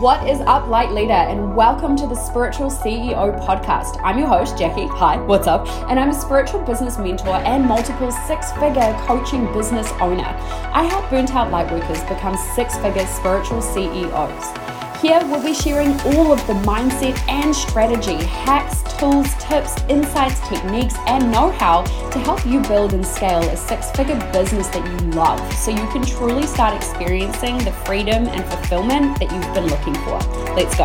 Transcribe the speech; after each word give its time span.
What 0.00 0.26
is 0.26 0.40
up, 0.40 0.66
light 0.66 0.92
leader, 0.92 1.12
and 1.12 1.54
welcome 1.54 1.94
to 1.96 2.06
the 2.06 2.14
Spiritual 2.14 2.70
CEO 2.70 3.38
podcast. 3.44 4.00
I'm 4.02 4.18
your 4.18 4.28
host, 4.28 4.56
Jackie. 4.56 4.86
Hi, 4.86 5.18
what's 5.18 5.46
up? 5.46 5.68
And 5.90 6.00
I'm 6.00 6.08
a 6.08 6.14
spiritual 6.14 6.60
business 6.60 6.96
mentor 6.96 7.36
and 7.44 7.66
multiple 7.66 8.10
six 8.10 8.50
figure 8.52 8.96
coaching 9.06 9.52
business 9.52 9.92
owner. 10.00 10.24
I 10.72 10.84
help 10.84 11.10
burnt 11.10 11.34
out 11.34 11.50
light 11.50 11.70
workers 11.70 12.02
become 12.04 12.34
six 12.54 12.78
figure 12.78 13.06
spiritual 13.08 13.60
CEOs. 13.60 14.69
Here 15.00 15.18
we'll 15.24 15.42
be 15.42 15.54
sharing 15.54 15.98
all 16.00 16.30
of 16.30 16.46
the 16.46 16.52
mindset 16.52 17.18
and 17.26 17.56
strategy, 17.56 18.22
hacks, 18.22 18.82
tools, 18.98 19.32
tips, 19.38 19.82
insights, 19.88 20.46
techniques, 20.46 20.94
and 21.06 21.32
know 21.32 21.50
how 21.52 21.84
to 22.10 22.18
help 22.18 22.44
you 22.44 22.60
build 22.60 22.92
and 22.92 23.06
scale 23.06 23.42
a 23.42 23.56
six 23.56 23.90
figure 23.92 24.18
business 24.30 24.68
that 24.68 24.86
you 24.86 25.10
love 25.12 25.40
so 25.54 25.70
you 25.70 25.86
can 25.88 26.04
truly 26.04 26.46
start 26.46 26.74
experiencing 26.74 27.56
the 27.64 27.72
freedom 27.86 28.26
and 28.26 28.44
fulfillment 28.44 29.18
that 29.20 29.32
you've 29.32 29.54
been 29.54 29.68
looking 29.68 29.94
for. 30.04 30.18
Let's 30.54 30.76
go. 30.76 30.84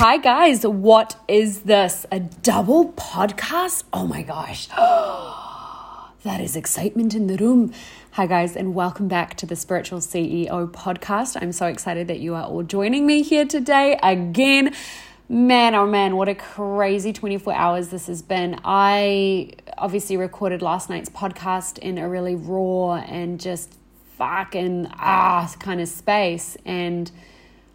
Hi, 0.00 0.16
guys. 0.16 0.66
What 0.66 1.14
is 1.28 1.60
this? 1.60 2.04
A 2.10 2.18
double 2.18 2.94
podcast? 2.94 3.84
Oh 3.92 4.08
my 4.08 4.22
gosh. 4.22 4.66
that 6.24 6.40
is 6.40 6.56
excitement 6.56 7.14
in 7.14 7.28
the 7.28 7.36
room. 7.36 7.72
Hi, 8.18 8.26
guys, 8.26 8.56
and 8.56 8.74
welcome 8.74 9.06
back 9.06 9.36
to 9.36 9.46
the 9.46 9.54
Spiritual 9.54 10.00
CEO 10.00 10.68
podcast. 10.72 11.40
I'm 11.40 11.52
so 11.52 11.66
excited 11.66 12.08
that 12.08 12.18
you 12.18 12.34
are 12.34 12.42
all 12.42 12.64
joining 12.64 13.06
me 13.06 13.22
here 13.22 13.44
today 13.44 13.96
again. 14.02 14.74
Man, 15.28 15.76
oh 15.76 15.86
man, 15.86 16.16
what 16.16 16.28
a 16.28 16.34
crazy 16.34 17.12
24 17.12 17.54
hours 17.54 17.90
this 17.90 18.08
has 18.08 18.20
been. 18.22 18.58
I 18.64 19.52
obviously 19.78 20.16
recorded 20.16 20.62
last 20.62 20.90
night's 20.90 21.08
podcast 21.08 21.78
in 21.78 21.96
a 21.96 22.08
really 22.08 22.34
raw 22.34 22.96
and 22.96 23.38
just 23.38 23.76
fucking 24.16 24.88
ah 24.94 25.54
kind 25.60 25.80
of 25.80 25.86
space. 25.86 26.56
And 26.64 27.12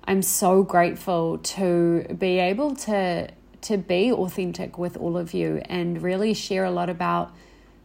I'm 0.04 0.22
so 0.22 0.62
grateful 0.62 1.38
to 1.38 2.04
be 2.20 2.40
able 2.40 2.76
to 2.76 3.30
to 3.62 3.78
be 3.78 4.12
authentic 4.12 4.78
with 4.78 4.98
all 4.98 5.16
of 5.16 5.34
you 5.34 5.62
and 5.68 6.02
really 6.02 6.34
share 6.34 6.66
a 6.66 6.72
lot 6.72 6.90
about 6.90 7.34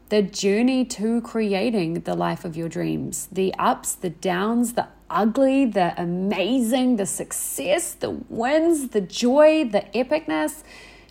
the 0.09 0.23
journey 0.23 0.84
to 0.84 1.20
creating 1.20 1.95
the 2.01 2.14
life 2.14 2.45
of 2.45 2.56
your 2.56 2.69
dreams 2.69 3.28
the 3.33 3.55
ups, 3.59 3.95
the 3.95 4.11
downs, 4.11 4.75
the 4.75 4.89
ugly, 5.11 5.65
the 5.65 5.95
amazing, 6.00 6.97
the 6.97 7.06
success, 7.06 7.95
the 7.95 8.11
wins, 8.11 8.89
the 8.91 9.00
joy, 9.00 9.65
the 9.65 9.84
epicness, 9.95 10.62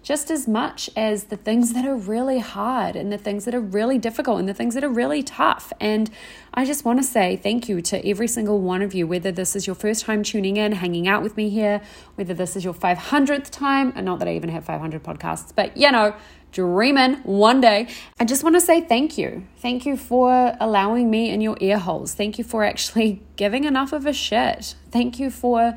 just 0.03 0.31
as 0.31 0.47
much 0.47 0.89
as 0.95 1.25
the 1.25 1.35
things 1.35 1.73
that 1.73 1.85
are 1.85 1.95
really 1.95 2.39
hard 2.39 2.95
and 2.95 3.11
the 3.11 3.17
things 3.17 3.43
that 3.45 3.53
are 3.53 3.59
really 3.59 3.97
difficult 3.97 4.39
and 4.39 4.47
the 4.47 4.53
things 4.53 4.73
that 4.73 4.83
are 4.83 4.89
really 4.89 5.21
tough. 5.21 5.73
And 5.81 6.09
I 6.53 6.63
just 6.63 6.85
want 6.85 6.99
to 6.99 7.03
say 7.03 7.35
thank 7.35 7.67
you 7.67 7.81
to 7.81 8.07
every 8.07 8.27
single 8.27 8.61
one 8.61 8.81
of 8.81 8.93
you, 8.93 9.05
whether 9.05 9.31
this 9.31 9.55
is 9.55 9.67
your 9.67 9.75
first 9.75 10.05
time 10.05 10.23
tuning 10.23 10.57
in, 10.57 10.71
hanging 10.73 11.07
out 11.07 11.23
with 11.23 11.35
me 11.35 11.49
here, 11.49 11.81
whether 12.15 12.33
this 12.33 12.55
is 12.55 12.63
your 12.63 12.73
500th 12.73 13.49
time, 13.49 13.91
and 13.95 14.05
not 14.05 14.19
that 14.19 14.27
I 14.27 14.35
even 14.35 14.49
have 14.49 14.63
500 14.63 15.03
podcasts, 15.03 15.51
but 15.53 15.75
you 15.75 15.91
know, 15.91 16.15
dreaming 16.51 17.15
one 17.23 17.61
day. 17.61 17.87
I 18.19 18.25
just 18.25 18.43
want 18.43 18.55
to 18.55 18.61
say 18.61 18.81
thank 18.81 19.17
you. 19.17 19.47
Thank 19.57 19.85
you 19.85 19.97
for 19.97 20.55
allowing 20.59 21.09
me 21.09 21.29
in 21.29 21.41
your 21.41 21.57
ear 21.59 21.77
holes. 21.77 22.13
Thank 22.13 22.37
you 22.37 22.43
for 22.43 22.63
actually 22.63 23.21
giving 23.35 23.63
enough 23.63 23.93
of 23.93 24.05
a 24.05 24.13
shit. 24.13 24.75
Thank 24.91 25.19
you 25.19 25.29
for 25.29 25.75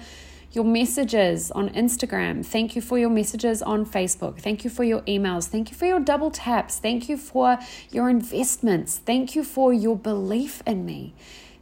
your 0.53 0.65
messages 0.65 1.51
on 1.53 1.69
Instagram. 1.71 2.45
Thank 2.45 2.75
you 2.75 2.83
for 2.83 2.99
your 2.99 3.11
messages 3.11 3.63
on 3.63 3.87
Facebook. 3.87 4.41
Thank 4.41 4.65
you 4.65 4.71
for 4.71 4.83
your 4.83 5.03
emails. 5.03 5.47
Thank 5.47 5.71
you 5.71 5.77
for 5.77 5.87
your 5.87 6.01
double 6.01 6.31
taps. 6.31 6.79
Thank 6.79 7.09
you 7.09 7.17
for 7.17 7.59
your 7.91 8.11
investments. 8.11 8.99
Thank 8.99 9.37
you 9.37 9.45
for 9.45 9.73
your 9.73 9.97
belief 9.97 10.63
in 10.67 10.85
me. 10.85 11.15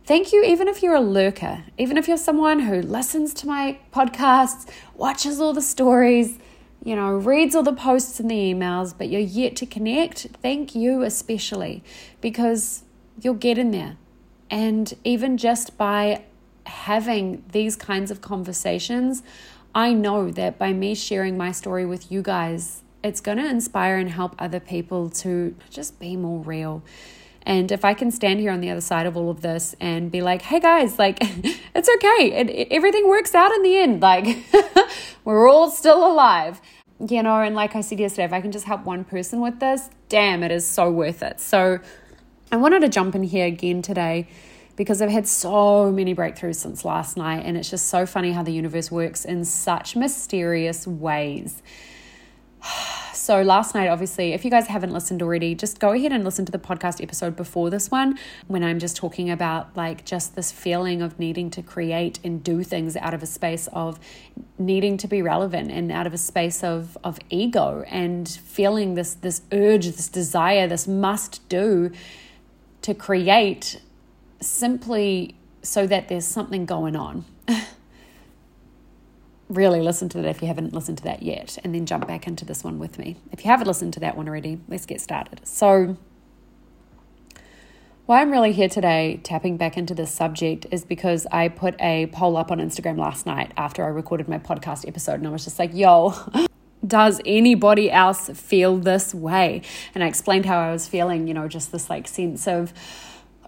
Thank 0.04 0.32
you, 0.32 0.42
even 0.42 0.68
if 0.68 0.82
you're 0.82 0.94
a 0.94 1.02
lurker, 1.02 1.64
even 1.76 1.98
if 1.98 2.08
you're 2.08 2.16
someone 2.16 2.60
who 2.60 2.80
listens 2.80 3.34
to 3.34 3.46
my 3.46 3.78
podcasts, 3.92 4.66
watches 4.94 5.38
all 5.38 5.52
the 5.52 5.60
stories, 5.60 6.38
you 6.88 6.96
know, 6.96 7.10
reads 7.10 7.54
all 7.54 7.62
the 7.62 7.74
posts 7.74 8.18
and 8.18 8.30
the 8.30 8.34
emails, 8.34 8.94
but 8.96 9.10
you're 9.10 9.20
yet 9.20 9.54
to 9.56 9.66
connect, 9.66 10.20
thank 10.40 10.74
you 10.74 11.02
especially 11.02 11.84
because 12.22 12.82
you'll 13.20 13.34
get 13.34 13.58
in 13.58 13.72
there. 13.72 13.98
And 14.48 14.94
even 15.04 15.36
just 15.36 15.76
by 15.76 16.22
having 16.64 17.44
these 17.52 17.76
kinds 17.76 18.10
of 18.10 18.22
conversations, 18.22 19.22
I 19.74 19.92
know 19.92 20.30
that 20.30 20.58
by 20.58 20.72
me 20.72 20.94
sharing 20.94 21.36
my 21.36 21.52
story 21.52 21.84
with 21.84 22.10
you 22.10 22.22
guys, 22.22 22.80
it's 23.04 23.20
going 23.20 23.36
to 23.36 23.46
inspire 23.46 23.98
and 23.98 24.08
help 24.08 24.34
other 24.38 24.58
people 24.58 25.10
to 25.10 25.54
just 25.68 26.00
be 26.00 26.16
more 26.16 26.40
real. 26.40 26.82
And 27.42 27.70
if 27.70 27.84
I 27.84 27.92
can 27.92 28.10
stand 28.10 28.40
here 28.40 28.50
on 28.50 28.60
the 28.60 28.70
other 28.70 28.80
side 28.80 29.04
of 29.04 29.14
all 29.14 29.28
of 29.28 29.42
this 29.42 29.76
and 29.78 30.10
be 30.10 30.22
like, 30.22 30.40
hey 30.40 30.58
guys, 30.58 30.98
like, 30.98 31.18
it's 31.20 31.88
okay. 31.96 32.32
It, 32.32 32.48
it, 32.48 32.68
everything 32.70 33.08
works 33.08 33.34
out 33.34 33.52
in 33.52 33.62
the 33.62 33.76
end. 33.76 34.00
Like, 34.00 34.38
we're 35.24 35.48
all 35.50 35.70
still 35.70 36.10
alive. 36.10 36.62
You 37.00 37.22
know, 37.22 37.40
and 37.40 37.54
like 37.54 37.76
I 37.76 37.80
said 37.80 38.00
yesterday, 38.00 38.24
if 38.24 38.32
I 38.32 38.40
can 38.40 38.50
just 38.50 38.64
help 38.64 38.84
one 38.84 39.04
person 39.04 39.40
with 39.40 39.60
this, 39.60 39.88
damn, 40.08 40.42
it 40.42 40.50
is 40.50 40.66
so 40.66 40.90
worth 40.90 41.22
it. 41.22 41.40
So 41.40 41.78
I 42.50 42.56
wanted 42.56 42.80
to 42.80 42.88
jump 42.88 43.14
in 43.14 43.22
here 43.22 43.46
again 43.46 43.82
today 43.82 44.26
because 44.74 45.00
I've 45.00 45.10
had 45.10 45.28
so 45.28 45.92
many 45.92 46.14
breakthroughs 46.14 46.56
since 46.56 46.84
last 46.84 47.16
night, 47.16 47.44
and 47.44 47.56
it's 47.56 47.70
just 47.70 47.86
so 47.86 48.06
funny 48.06 48.32
how 48.32 48.42
the 48.42 48.52
universe 48.52 48.90
works 48.90 49.24
in 49.24 49.44
such 49.44 49.94
mysterious 49.94 50.86
ways. 50.86 51.62
So, 53.28 53.42
last 53.42 53.74
night, 53.74 53.88
obviously, 53.88 54.32
if 54.32 54.42
you 54.42 54.50
guys 54.50 54.68
haven't 54.68 54.90
listened 54.90 55.20
already, 55.22 55.54
just 55.54 55.80
go 55.80 55.92
ahead 55.92 56.12
and 56.12 56.24
listen 56.24 56.46
to 56.46 56.52
the 56.52 56.58
podcast 56.58 57.02
episode 57.02 57.36
before 57.36 57.68
this 57.68 57.90
one 57.90 58.18
when 58.46 58.64
I'm 58.64 58.78
just 58.78 58.96
talking 58.96 59.28
about 59.28 59.76
like 59.76 60.06
just 60.06 60.34
this 60.34 60.50
feeling 60.50 61.02
of 61.02 61.18
needing 61.18 61.50
to 61.50 61.62
create 61.62 62.18
and 62.24 62.42
do 62.42 62.62
things 62.62 62.96
out 62.96 63.12
of 63.12 63.22
a 63.22 63.26
space 63.26 63.66
of 63.74 64.00
needing 64.58 64.96
to 64.98 65.08
be 65.08 65.20
relevant 65.20 65.70
and 65.70 65.92
out 65.92 66.06
of 66.06 66.14
a 66.14 66.16
space 66.16 66.64
of, 66.64 66.96
of 67.04 67.18
ego 67.28 67.84
and 67.88 68.26
feeling 68.26 68.94
this, 68.94 69.12
this 69.12 69.42
urge, 69.52 69.84
this 69.88 70.08
desire, 70.08 70.66
this 70.66 70.88
must 70.88 71.46
do 71.50 71.90
to 72.80 72.94
create 72.94 73.82
simply 74.40 75.34
so 75.60 75.86
that 75.86 76.08
there's 76.08 76.24
something 76.24 76.64
going 76.64 76.96
on. 76.96 77.26
really 79.48 79.80
listen 79.80 80.08
to 80.10 80.18
that 80.18 80.28
if 80.28 80.42
you 80.42 80.48
haven't 80.48 80.72
listened 80.72 80.98
to 80.98 81.04
that 81.04 81.22
yet, 81.22 81.58
and 81.64 81.74
then 81.74 81.86
jump 81.86 82.06
back 82.06 82.26
into 82.26 82.44
this 82.44 82.62
one 82.62 82.78
with 82.78 82.98
me. 82.98 83.16
If 83.32 83.44
you 83.44 83.50
haven't 83.50 83.66
listened 83.66 83.94
to 83.94 84.00
that 84.00 84.16
one 84.16 84.28
already, 84.28 84.60
let's 84.68 84.86
get 84.86 85.00
started. 85.00 85.40
So, 85.44 85.96
why 88.06 88.22
I'm 88.22 88.30
really 88.30 88.52
here 88.52 88.68
today, 88.68 89.20
tapping 89.22 89.56
back 89.56 89.76
into 89.76 89.94
this 89.94 90.10
subject, 90.10 90.66
is 90.70 90.84
because 90.84 91.26
I 91.30 91.48
put 91.48 91.74
a 91.80 92.06
poll 92.06 92.36
up 92.36 92.50
on 92.50 92.58
Instagram 92.58 92.98
last 92.98 93.26
night 93.26 93.52
after 93.56 93.84
I 93.84 93.88
recorded 93.88 94.28
my 94.28 94.38
podcast 94.38 94.86
episode, 94.88 95.14
and 95.14 95.26
I 95.26 95.30
was 95.30 95.44
just 95.44 95.58
like, 95.58 95.74
yo, 95.74 96.14
does 96.86 97.20
anybody 97.26 97.90
else 97.90 98.30
feel 98.30 98.78
this 98.78 99.14
way? 99.14 99.62
And 99.94 100.02
I 100.02 100.06
explained 100.06 100.46
how 100.46 100.58
I 100.58 100.72
was 100.72 100.88
feeling, 100.88 101.26
you 101.26 101.34
know, 101.34 101.48
just 101.48 101.72
this 101.72 101.90
like 101.90 102.08
sense 102.08 102.46
of, 102.46 102.72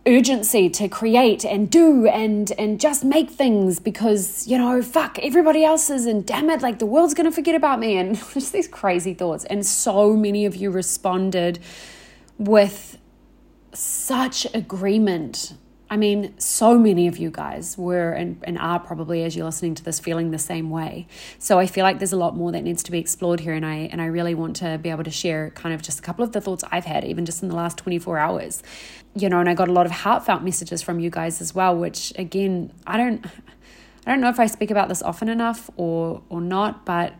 urgency 0.06 0.70
to 0.70 0.88
create 0.88 1.44
and 1.44 1.70
do 1.70 2.06
and 2.06 2.52
and 2.52 2.80
just 2.80 3.04
make 3.04 3.30
things 3.30 3.78
because 3.78 4.46
you 4.48 4.56
know 4.56 4.80
fuck 4.80 5.18
everybody 5.18 5.62
else 5.62 5.90
is 5.90 6.06
and 6.06 6.24
damn 6.24 6.48
it 6.48 6.62
like 6.62 6.78
the 6.78 6.86
world's 6.86 7.12
to 7.12 7.30
forget 7.30 7.54
about 7.54 7.78
me 7.78 7.98
and 7.98 8.16
just 8.34 8.52
these 8.52 8.66
crazy 8.66 9.12
thoughts 9.12 9.44
and 9.44 9.66
so 9.66 10.16
many 10.16 10.46
of 10.46 10.56
you 10.56 10.70
responded 10.70 11.58
with 12.38 12.96
such 13.74 14.46
agreement 14.54 15.52
I 15.92 15.96
mean, 15.96 16.38
so 16.38 16.78
many 16.78 17.08
of 17.08 17.18
you 17.18 17.32
guys 17.32 17.76
were 17.76 18.12
and, 18.12 18.40
and 18.44 18.56
are 18.58 18.78
probably, 18.78 19.24
as 19.24 19.34
you're 19.34 19.44
listening 19.44 19.74
to 19.74 19.82
this, 19.82 19.98
feeling 19.98 20.30
the 20.30 20.38
same 20.38 20.70
way. 20.70 21.08
So 21.40 21.58
I 21.58 21.66
feel 21.66 21.82
like 21.82 21.98
there's 21.98 22.12
a 22.12 22.16
lot 22.16 22.36
more 22.36 22.52
that 22.52 22.62
needs 22.62 22.84
to 22.84 22.92
be 22.92 23.00
explored 23.00 23.40
here, 23.40 23.54
and 23.54 23.66
I 23.66 23.74
and 23.90 24.00
I 24.00 24.06
really 24.06 24.36
want 24.36 24.54
to 24.56 24.78
be 24.78 24.88
able 24.90 25.02
to 25.02 25.10
share 25.10 25.50
kind 25.50 25.74
of 25.74 25.82
just 25.82 25.98
a 25.98 26.02
couple 26.02 26.22
of 26.24 26.30
the 26.30 26.40
thoughts 26.40 26.62
I've 26.70 26.84
had, 26.84 27.04
even 27.04 27.26
just 27.26 27.42
in 27.42 27.48
the 27.48 27.56
last 27.56 27.76
24 27.76 28.18
hours. 28.18 28.62
You 29.14 29.28
know, 29.28 29.40
and 29.40 29.48
I 29.48 29.54
got 29.54 29.68
a 29.68 29.72
lot 29.72 29.86
of 29.86 29.92
heartfelt 29.92 30.42
messages 30.42 30.82
from 30.82 31.00
you 31.00 31.10
guys 31.10 31.40
as 31.40 31.54
well, 31.54 31.76
which 31.76 32.12
again, 32.16 32.72
I 32.86 32.96
don't 32.96 33.26
I 34.06 34.10
don't 34.10 34.20
know 34.20 34.28
if 34.28 34.40
I 34.40 34.46
speak 34.46 34.70
about 34.70 34.88
this 34.88 35.02
often 35.02 35.28
enough 35.28 35.68
or 35.76 36.22
or 36.28 36.40
not, 36.40 36.84
but 36.84 37.14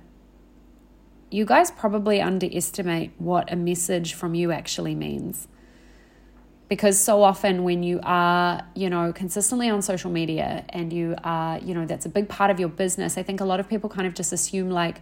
you 1.31 1.45
guys 1.45 1.71
probably 1.71 2.21
underestimate 2.21 3.13
what 3.19 3.53
a 3.53 3.57
message 3.57 4.15
from 4.15 4.35
you 4.35 4.51
actually 4.53 4.95
means. 4.95 5.47
Because 6.69 7.01
so 7.01 7.23
often 7.23 7.65
when 7.65 7.83
you 7.83 8.01
are 8.03 8.63
you 8.75 8.89
know 8.89 9.13
consistently 9.13 9.69
on 9.69 9.83
social 9.83 10.11
media 10.11 10.65
and 10.69 10.93
you 10.93 11.17
are 11.25 11.59
you 11.59 11.75
know 11.75 11.87
that's 11.87 12.07
a 12.07 12.09
big 12.09 12.29
part 12.29 12.51
of 12.53 12.61
your 12.61 12.69
business 12.69 13.19
i 13.19 13.25
think 13.25 13.41
a 13.41 13.45
lot 13.45 13.59
of 13.59 13.69
people 13.69 13.91
kind 13.91 14.07
of 14.07 14.15
just 14.15 14.33
assume 14.33 14.71
like 14.71 15.01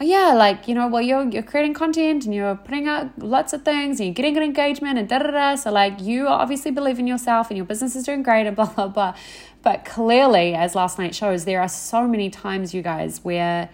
Oh, 0.00 0.04
yeah 0.04 0.32
like 0.34 0.66
you 0.66 0.74
know 0.74 0.88
well 0.88 1.00
you're 1.00 1.22
you're 1.28 1.44
creating 1.44 1.72
content 1.72 2.24
and 2.24 2.34
you're 2.34 2.56
putting 2.56 2.88
out 2.88 3.16
lots 3.16 3.52
of 3.52 3.64
things 3.64 4.00
and 4.00 4.08
you're 4.08 4.14
getting 4.14 4.34
good 4.34 4.42
engagement 4.42 4.98
and 4.98 5.08
da 5.08 5.18
da 5.20 5.30
da 5.30 5.54
so 5.54 5.70
like 5.70 6.00
you 6.00 6.26
obviously 6.26 6.72
believe 6.72 6.98
in 6.98 7.06
yourself 7.06 7.48
and 7.48 7.56
your 7.56 7.64
business 7.64 7.94
is 7.94 8.02
doing 8.02 8.20
great 8.24 8.44
and 8.44 8.56
blah 8.56 8.66
blah 8.66 8.88
blah 8.88 9.14
but 9.62 9.84
clearly 9.84 10.52
as 10.52 10.74
last 10.74 10.98
night 10.98 11.14
shows 11.14 11.44
there 11.44 11.60
are 11.60 11.68
so 11.68 12.08
many 12.08 12.28
times 12.28 12.74
you 12.74 12.82
guys 12.82 13.22
where 13.22 13.70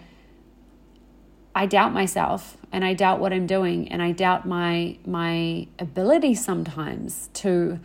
I 1.55 1.65
doubt 1.65 1.91
myself 1.91 2.55
and 2.71 2.85
I 2.85 2.93
doubt 2.93 3.19
what 3.19 3.33
I'm 3.33 3.47
doing 3.47 3.87
and 3.91 4.01
I 4.01 4.11
doubt 4.11 4.45
my 4.45 4.97
my 5.05 5.67
ability 5.79 6.35
sometimes 6.35 7.29
to 7.33 7.79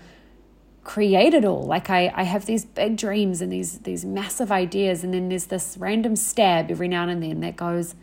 create 0.85 1.35
it 1.35 1.45
all. 1.45 1.65
Like 1.65 1.91
I, 1.91 2.13
I 2.15 2.23
have 2.23 2.47
these 2.47 2.65
big 2.65 2.97
dreams 2.97 3.41
and 3.41 3.51
these 3.53 3.81
these 3.81 4.05
massive 4.05 4.53
ideas, 4.53 5.03
and 5.03 5.13
then 5.13 5.29
there's 5.29 5.47
this 5.47 5.77
random 5.79 6.15
stab 6.17 6.71
every 6.71 6.89
now 6.89 7.09
and 7.09 7.23
then 7.23 7.41
that 7.41 7.57
goes, 7.57 7.95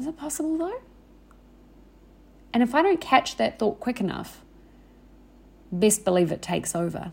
Is 0.00 0.06
it 0.06 0.16
possible 0.16 0.56
though? 0.56 0.80
And 2.54 2.62
if 2.62 2.74
I 2.74 2.80
don't 2.80 3.00
catch 3.00 3.36
that 3.36 3.58
thought 3.58 3.80
quick 3.80 4.00
enough, 4.00 4.40
best 5.70 6.04
believe 6.06 6.32
it 6.32 6.40
takes 6.40 6.74
over. 6.74 7.12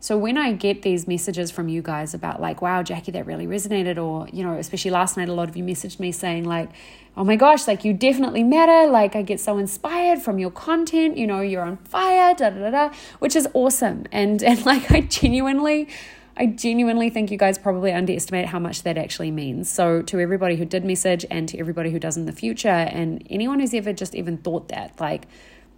So 0.00 0.18
when 0.18 0.36
I 0.36 0.52
get 0.52 0.82
these 0.82 1.08
messages 1.08 1.50
from 1.50 1.70
you 1.70 1.80
guys 1.80 2.12
about 2.12 2.38
like, 2.38 2.60
wow, 2.60 2.82
Jackie, 2.82 3.10
that 3.12 3.24
really 3.24 3.46
resonated, 3.46 3.96
or, 3.96 4.28
you 4.30 4.44
know, 4.44 4.52
especially 4.58 4.90
last 4.90 5.16
night, 5.16 5.30
a 5.30 5.32
lot 5.32 5.48
of 5.48 5.56
you 5.56 5.64
messaged 5.64 5.98
me 5.98 6.12
saying 6.12 6.44
like, 6.44 6.68
oh 7.16 7.24
my 7.24 7.36
gosh, 7.36 7.66
like 7.66 7.86
you 7.86 7.94
definitely 7.94 8.42
matter. 8.42 8.90
Like 8.90 9.16
I 9.16 9.22
get 9.22 9.40
so 9.40 9.56
inspired 9.56 10.20
from 10.20 10.38
your 10.38 10.50
content, 10.50 11.16
you 11.16 11.26
know, 11.26 11.40
you're 11.40 11.62
on 11.62 11.78
fire, 11.78 12.34
da 12.34 12.50
da 12.50 12.58
da 12.58 12.70
da, 12.70 12.94
which 13.18 13.34
is 13.34 13.48
awesome. 13.54 14.04
And 14.12 14.42
and 14.44 14.66
like 14.66 14.92
I 14.92 15.00
genuinely 15.00 15.88
I 16.36 16.46
genuinely 16.46 17.10
think 17.10 17.30
you 17.30 17.38
guys 17.38 17.58
probably 17.58 17.92
underestimate 17.92 18.46
how 18.46 18.58
much 18.58 18.82
that 18.82 18.98
actually 18.98 19.30
means. 19.30 19.70
So, 19.70 20.02
to 20.02 20.18
everybody 20.18 20.56
who 20.56 20.64
did 20.64 20.84
message 20.84 21.24
and 21.30 21.48
to 21.48 21.58
everybody 21.58 21.90
who 21.90 21.98
does 22.00 22.16
in 22.16 22.26
the 22.26 22.32
future, 22.32 22.68
and 22.68 23.24
anyone 23.30 23.60
who's 23.60 23.72
ever 23.72 23.92
just 23.92 24.14
even 24.16 24.38
thought 24.38 24.68
that, 24.68 25.00
like, 25.00 25.28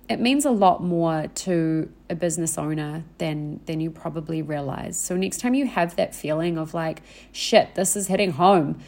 it 0.09 0.21
means 0.21 0.45
a 0.45 0.51
lot 0.51 0.83
more 0.83 1.27
to 1.27 1.93
a 2.09 2.15
business 2.15 2.57
owner 2.57 3.05
than 3.19 3.61
than 3.67 3.81
you 3.81 3.91
probably 3.91 4.43
realize. 4.43 4.97
So 4.97 5.17
next 5.17 5.39
time 5.39 5.55
you 5.55 5.67
have 5.67 5.97
that 5.97 6.15
feeling 6.15 6.59
of 6.59 6.75
like 6.75 7.03
shit, 7.33 7.75
this 7.75 7.97
is 7.97 8.07
hitting 8.07 8.33
home, 8.33 8.79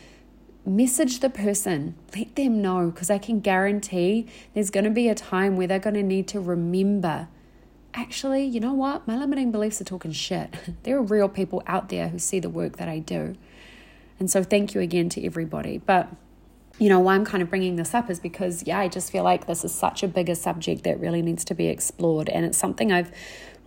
message 0.65 1.21
the 1.21 1.31
person. 1.31 1.97
Let 2.17 2.37
them 2.37 2.63
know 2.63 2.91
because 2.91 3.11
I 3.11 3.19
can 3.19 3.41
guarantee 3.41 4.27
there's 4.55 4.71
going 4.71 4.85
to 4.85 4.91
be 4.91 5.09
a 5.09 5.15
time 5.15 5.57
where 5.57 5.67
they're 5.67 5.79
going 5.79 5.95
to 5.95 6.03
need 6.03 6.29
to 6.29 6.41
remember 6.41 7.29
actually, 7.95 8.45
you 8.45 8.61
know 8.61 8.73
what? 8.73 9.07
My 9.07 9.17
limiting 9.17 9.51
beliefs 9.51 9.81
are 9.81 9.85
talking 9.85 10.13
shit. 10.13 10.55
there 10.83 10.97
are 10.97 11.03
real 11.03 11.29
people 11.29 11.63
out 11.67 11.89
there 11.89 12.09
who 12.09 12.19
see 12.19 12.41
the 12.41 12.51
work 12.51 12.77
that 12.77 12.89
I 12.89 12.99
do. 12.99 13.37
And 14.21 14.31
so 14.31 14.43
thank 14.43 14.75
you 14.75 14.81
again 14.81 15.09
to 15.11 15.25
everybody. 15.25 15.79
But 15.79 16.09
you 16.79 16.89
know, 16.89 17.01
why 17.01 17.17
I'm 17.17 17.25
kind 17.25 17.43
of 17.43 17.51
bringing 17.51 17.75
this 17.75 17.93
up 17.93 18.09
is 18.09 18.21
because, 18.21 18.65
yeah, 18.65 18.79
I 18.79 18.87
just 18.87 19.11
feel 19.11 19.25
like 19.25 19.47
this 19.47 19.65
is 19.65 19.75
such 19.75 20.05
a 20.05 20.09
bigger 20.09 20.37
subject 20.37 20.85
that 20.85 21.01
really 21.01 21.23
needs 21.23 21.45
to 21.47 21.55
be 21.55 21.67
explored. 21.67 22.29
And 22.29 22.47
it's 22.47 22.57
something 22.57 22.93
I've 22.93 23.11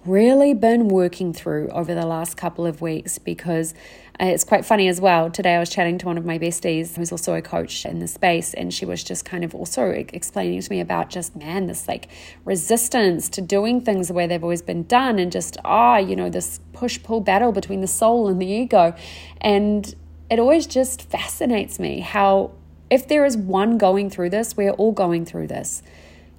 really 0.05 0.53
been 0.53 0.87
working 0.87 1.33
through 1.33 1.69
over 1.69 1.93
the 1.93 2.05
last 2.05 2.35
couple 2.35 2.65
of 2.65 2.81
weeks 2.81 3.17
because 3.19 3.73
uh, 4.19 4.25
it's 4.25 4.43
quite 4.43 4.65
funny 4.65 4.87
as 4.87 4.99
well. 4.99 5.29
Today 5.29 5.55
I 5.55 5.59
was 5.59 5.69
chatting 5.69 5.97
to 5.99 6.05
one 6.05 6.17
of 6.17 6.25
my 6.25 6.37
besties 6.37 6.95
who's 6.95 7.11
also 7.11 7.33
a 7.35 7.41
coach 7.41 7.85
in 7.85 7.99
the 7.99 8.07
space, 8.07 8.53
and 8.53 8.73
she 8.73 8.85
was 8.85 9.03
just 9.03 9.25
kind 9.25 9.43
of 9.43 9.53
also 9.53 9.89
explaining 9.89 10.61
to 10.61 10.71
me 10.71 10.79
about 10.79 11.09
just, 11.09 11.35
man, 11.35 11.67
this 11.67 11.87
like 11.87 12.07
resistance 12.45 13.29
to 13.29 13.41
doing 13.41 13.81
things 13.81 14.07
the 14.07 14.13
way 14.13 14.27
they've 14.27 14.43
always 14.43 14.61
been 14.61 14.83
done, 14.83 15.19
and 15.19 15.31
just, 15.31 15.57
ah, 15.63 15.95
oh, 15.95 15.97
you 15.97 16.15
know, 16.15 16.29
this 16.29 16.59
push 16.73 17.01
pull 17.01 17.21
battle 17.21 17.51
between 17.51 17.81
the 17.81 17.87
soul 17.87 18.27
and 18.27 18.41
the 18.41 18.47
ego. 18.47 18.95
And 19.39 19.93
it 20.29 20.39
always 20.39 20.65
just 20.65 21.01
fascinates 21.09 21.79
me 21.79 21.99
how 21.99 22.51
if 22.89 23.07
there 23.07 23.25
is 23.25 23.37
one 23.37 23.77
going 23.77 24.09
through 24.09 24.29
this, 24.31 24.57
we're 24.57 24.71
all 24.71 24.91
going 24.91 25.25
through 25.25 25.47
this. 25.47 25.81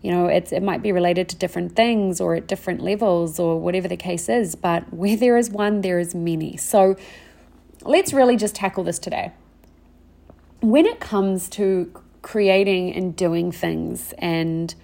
You 0.02 0.10
know, 0.10 0.26
it's, 0.26 0.52
it 0.52 0.62
might 0.62 0.82
be 0.82 0.90
related 0.92 1.28
to 1.30 1.36
different 1.36 1.76
things 1.76 2.20
or 2.20 2.34
at 2.34 2.48
different 2.48 2.80
levels 2.80 3.38
or 3.38 3.58
whatever 3.58 3.86
the 3.86 3.96
case 3.96 4.28
is, 4.28 4.54
but 4.56 4.92
where 4.92 5.16
there 5.16 5.36
is 5.36 5.48
one, 5.50 5.80
there 5.80 5.98
is 5.98 6.14
many. 6.14 6.56
So 6.56 6.96
let's 7.82 8.12
really 8.12 8.36
just 8.36 8.54
tackle 8.54 8.82
this 8.84 8.98
today. 8.98 9.32
When 10.60 10.86
it 10.86 11.00
comes 11.00 11.48
to 11.50 11.92
creating 12.22 12.92
and 12.94 13.16
doing 13.16 13.50
things 13.50 14.14
and 14.18 14.74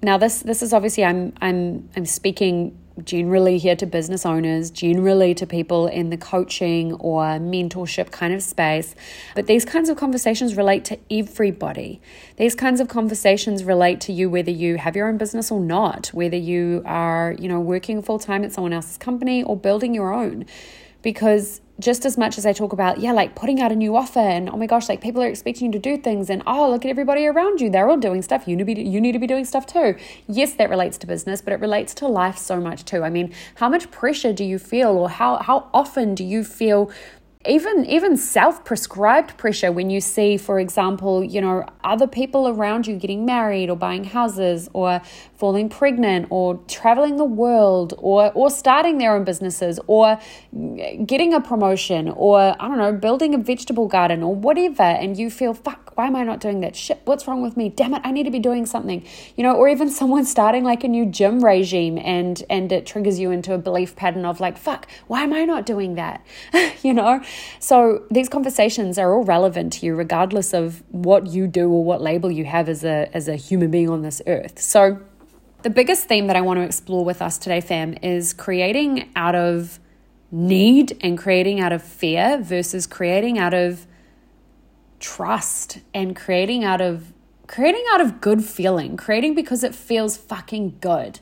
now 0.00 0.16
this 0.16 0.40
this 0.40 0.62
is 0.62 0.72
obviously 0.72 1.04
I'm 1.04 1.32
I'm 1.40 1.88
I'm 1.96 2.06
speaking 2.06 2.78
generally 3.04 3.58
here 3.58 3.76
to 3.76 3.86
business 3.86 4.26
owners, 4.26 4.70
generally 4.70 5.34
to 5.34 5.46
people 5.46 5.86
in 5.86 6.10
the 6.10 6.16
coaching 6.16 6.92
or 6.94 7.22
mentorship 7.38 8.10
kind 8.10 8.34
of 8.34 8.42
space. 8.42 8.94
But 9.34 9.46
these 9.46 9.64
kinds 9.64 9.88
of 9.88 9.96
conversations 9.96 10.56
relate 10.56 10.84
to 10.86 10.98
everybody. 11.10 12.00
These 12.36 12.54
kinds 12.54 12.80
of 12.80 12.88
conversations 12.88 13.64
relate 13.64 14.00
to 14.02 14.12
you 14.12 14.28
whether 14.28 14.50
you 14.50 14.76
have 14.76 14.96
your 14.96 15.08
own 15.08 15.16
business 15.16 15.50
or 15.50 15.60
not, 15.60 16.08
whether 16.08 16.36
you 16.36 16.82
are, 16.84 17.34
you 17.38 17.48
know, 17.48 17.60
working 17.60 18.02
full 18.02 18.18
time 18.18 18.44
at 18.44 18.52
someone 18.52 18.72
else's 18.72 18.98
company 18.98 19.42
or 19.42 19.56
building 19.56 19.94
your 19.94 20.12
own. 20.12 20.46
Because 21.02 21.60
just 21.80 22.04
as 22.06 22.16
much 22.16 22.38
as 22.38 22.46
I 22.46 22.52
talk 22.52 22.72
about, 22.72 23.00
yeah, 23.00 23.12
like 23.12 23.34
putting 23.34 23.60
out 23.60 23.72
a 23.72 23.76
new 23.76 23.96
offer 23.96 24.20
and 24.20 24.48
oh 24.48 24.56
my 24.56 24.66
gosh, 24.66 24.88
like 24.88 25.00
people 25.00 25.22
are 25.22 25.28
expecting 25.28 25.66
you 25.66 25.72
to 25.72 25.78
do 25.78 25.96
things 25.96 26.30
and 26.30 26.42
oh, 26.46 26.70
look 26.70 26.84
at 26.84 26.90
everybody 26.90 27.26
around 27.26 27.60
you. 27.60 27.70
They're 27.70 27.88
all 27.88 27.96
doing 27.96 28.22
stuff. 28.22 28.46
You 28.46 28.56
need 28.56 28.66
to 28.66 28.74
be, 28.74 28.82
you 28.82 29.00
need 29.00 29.12
to 29.12 29.18
be 29.18 29.26
doing 29.26 29.44
stuff 29.44 29.66
too. 29.66 29.96
Yes, 30.28 30.54
that 30.54 30.70
relates 30.70 30.96
to 30.98 31.06
business, 31.06 31.42
but 31.42 31.52
it 31.52 31.60
relates 31.60 31.92
to 31.94 32.06
life 32.06 32.38
so 32.38 32.60
much 32.60 32.84
too. 32.84 33.02
I 33.02 33.10
mean, 33.10 33.34
how 33.56 33.68
much 33.68 33.90
pressure 33.90 34.32
do 34.32 34.44
you 34.44 34.58
feel 34.58 34.90
or 34.90 35.10
how, 35.10 35.38
how 35.38 35.68
often 35.74 36.14
do 36.14 36.24
you 36.24 36.44
feel 36.44 36.90
even 37.46 37.84
even 37.86 38.16
self-prescribed 38.16 39.36
pressure 39.36 39.72
when 39.72 39.90
you 39.90 40.00
see 40.00 40.36
for 40.36 40.60
example 40.60 41.24
you 41.24 41.40
know 41.40 41.64
other 41.82 42.06
people 42.06 42.48
around 42.48 42.86
you 42.86 42.96
getting 42.96 43.24
married 43.24 43.68
or 43.68 43.76
buying 43.76 44.04
houses 44.04 44.68
or 44.72 45.00
falling 45.34 45.68
pregnant 45.68 46.26
or 46.30 46.56
traveling 46.68 47.16
the 47.16 47.24
world 47.24 47.94
or 47.98 48.30
or 48.34 48.48
starting 48.48 48.98
their 48.98 49.14
own 49.16 49.24
businesses 49.24 49.80
or 49.88 50.18
getting 51.04 51.34
a 51.34 51.40
promotion 51.40 52.08
or 52.10 52.38
I 52.38 52.68
don't 52.68 52.78
know 52.78 52.92
building 52.92 53.34
a 53.34 53.38
vegetable 53.38 53.88
garden 53.88 54.22
or 54.22 54.34
whatever 54.34 54.82
and 54.82 55.18
you 55.18 55.28
feel 55.28 55.54
fuck 55.54 55.81
why 55.94 56.06
am 56.06 56.16
I 56.16 56.22
not 56.22 56.40
doing 56.40 56.60
that? 56.60 56.76
Shit 56.76 57.00
what's 57.04 57.26
wrong 57.26 57.42
with 57.42 57.56
me? 57.56 57.68
Damn 57.68 57.94
it 57.94 58.02
I 58.04 58.10
need 58.10 58.24
to 58.24 58.30
be 58.30 58.38
doing 58.38 58.66
something. 58.66 59.04
You 59.36 59.44
know 59.44 59.54
or 59.54 59.68
even 59.68 59.90
someone 60.00 60.24
starting 60.24 60.64
like 60.64 60.84
a 60.84 60.88
new 60.88 61.06
gym 61.06 61.44
regime 61.44 61.98
and 61.98 62.42
and 62.48 62.70
it 62.72 62.86
triggers 62.86 63.18
you 63.18 63.30
into 63.30 63.54
a 63.54 63.58
belief 63.58 63.96
pattern 63.96 64.24
of 64.24 64.40
like 64.40 64.58
fuck 64.58 64.88
why 65.06 65.22
am 65.22 65.32
I 65.32 65.44
not 65.44 65.66
doing 65.66 65.94
that? 65.94 66.24
You 66.82 66.94
know? 66.94 67.22
So 67.60 68.04
these 68.10 68.28
conversations 68.28 68.98
are 68.98 69.14
all 69.14 69.22
relevant 69.22 69.74
to 69.74 69.86
you 69.86 69.94
regardless 69.94 70.52
of 70.52 70.82
what 70.90 71.28
you 71.28 71.46
do 71.46 71.70
or 71.70 71.84
what 71.84 72.02
label 72.02 72.28
you 72.28 72.44
have 72.44 72.68
as 72.68 72.84
a 72.84 73.08
as 73.14 73.28
a 73.28 73.36
human 73.36 73.70
being 73.70 73.88
on 73.88 74.02
this 74.02 74.20
earth. 74.26 74.58
So 74.60 75.00
the 75.62 75.70
biggest 75.70 76.08
theme 76.08 76.26
that 76.26 76.34
I 76.34 76.40
want 76.40 76.58
to 76.58 76.64
explore 76.64 77.04
with 77.04 77.22
us 77.22 77.38
today, 77.38 77.60
fam, 77.60 77.94
is 78.02 78.32
creating 78.32 79.10
out 79.14 79.36
of 79.36 79.78
need 80.32 80.96
and 81.02 81.16
creating 81.16 81.60
out 81.60 81.72
of 81.72 81.82
fear 81.82 82.38
versus 82.42 82.86
creating 82.86 83.38
out 83.38 83.54
of 83.54 83.86
trust 85.02 85.80
and 85.92 86.16
creating 86.16 86.64
out 86.64 86.80
of 86.80 87.12
creating 87.46 87.84
out 87.92 88.00
of 88.00 88.22
good 88.22 88.42
feeling, 88.42 88.96
creating 88.96 89.34
because 89.34 89.62
it 89.62 89.74
feels 89.74 90.16
fucking 90.16 90.78
good. 90.80 91.20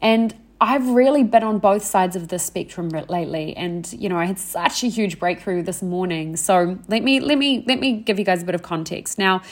And 0.00 0.34
I've 0.60 0.88
really 0.88 1.22
been 1.22 1.42
on 1.42 1.58
both 1.58 1.84
sides 1.84 2.16
of 2.16 2.28
the 2.28 2.38
spectrum 2.38 2.88
lately 2.88 3.54
and 3.56 3.92
you 3.92 4.08
know 4.08 4.16
I 4.16 4.24
had 4.24 4.38
such 4.38 4.82
a 4.82 4.88
huge 4.88 5.18
breakthrough 5.18 5.62
this 5.62 5.82
morning. 5.82 6.36
So 6.36 6.78
let 6.88 7.02
me 7.02 7.20
let 7.20 7.36
me 7.36 7.64
let 7.66 7.78
me 7.80 8.00
give 8.00 8.18
you 8.18 8.24
guys 8.24 8.42
a 8.42 8.46
bit 8.46 8.54
of 8.54 8.62
context. 8.62 9.18
Now, 9.18 9.42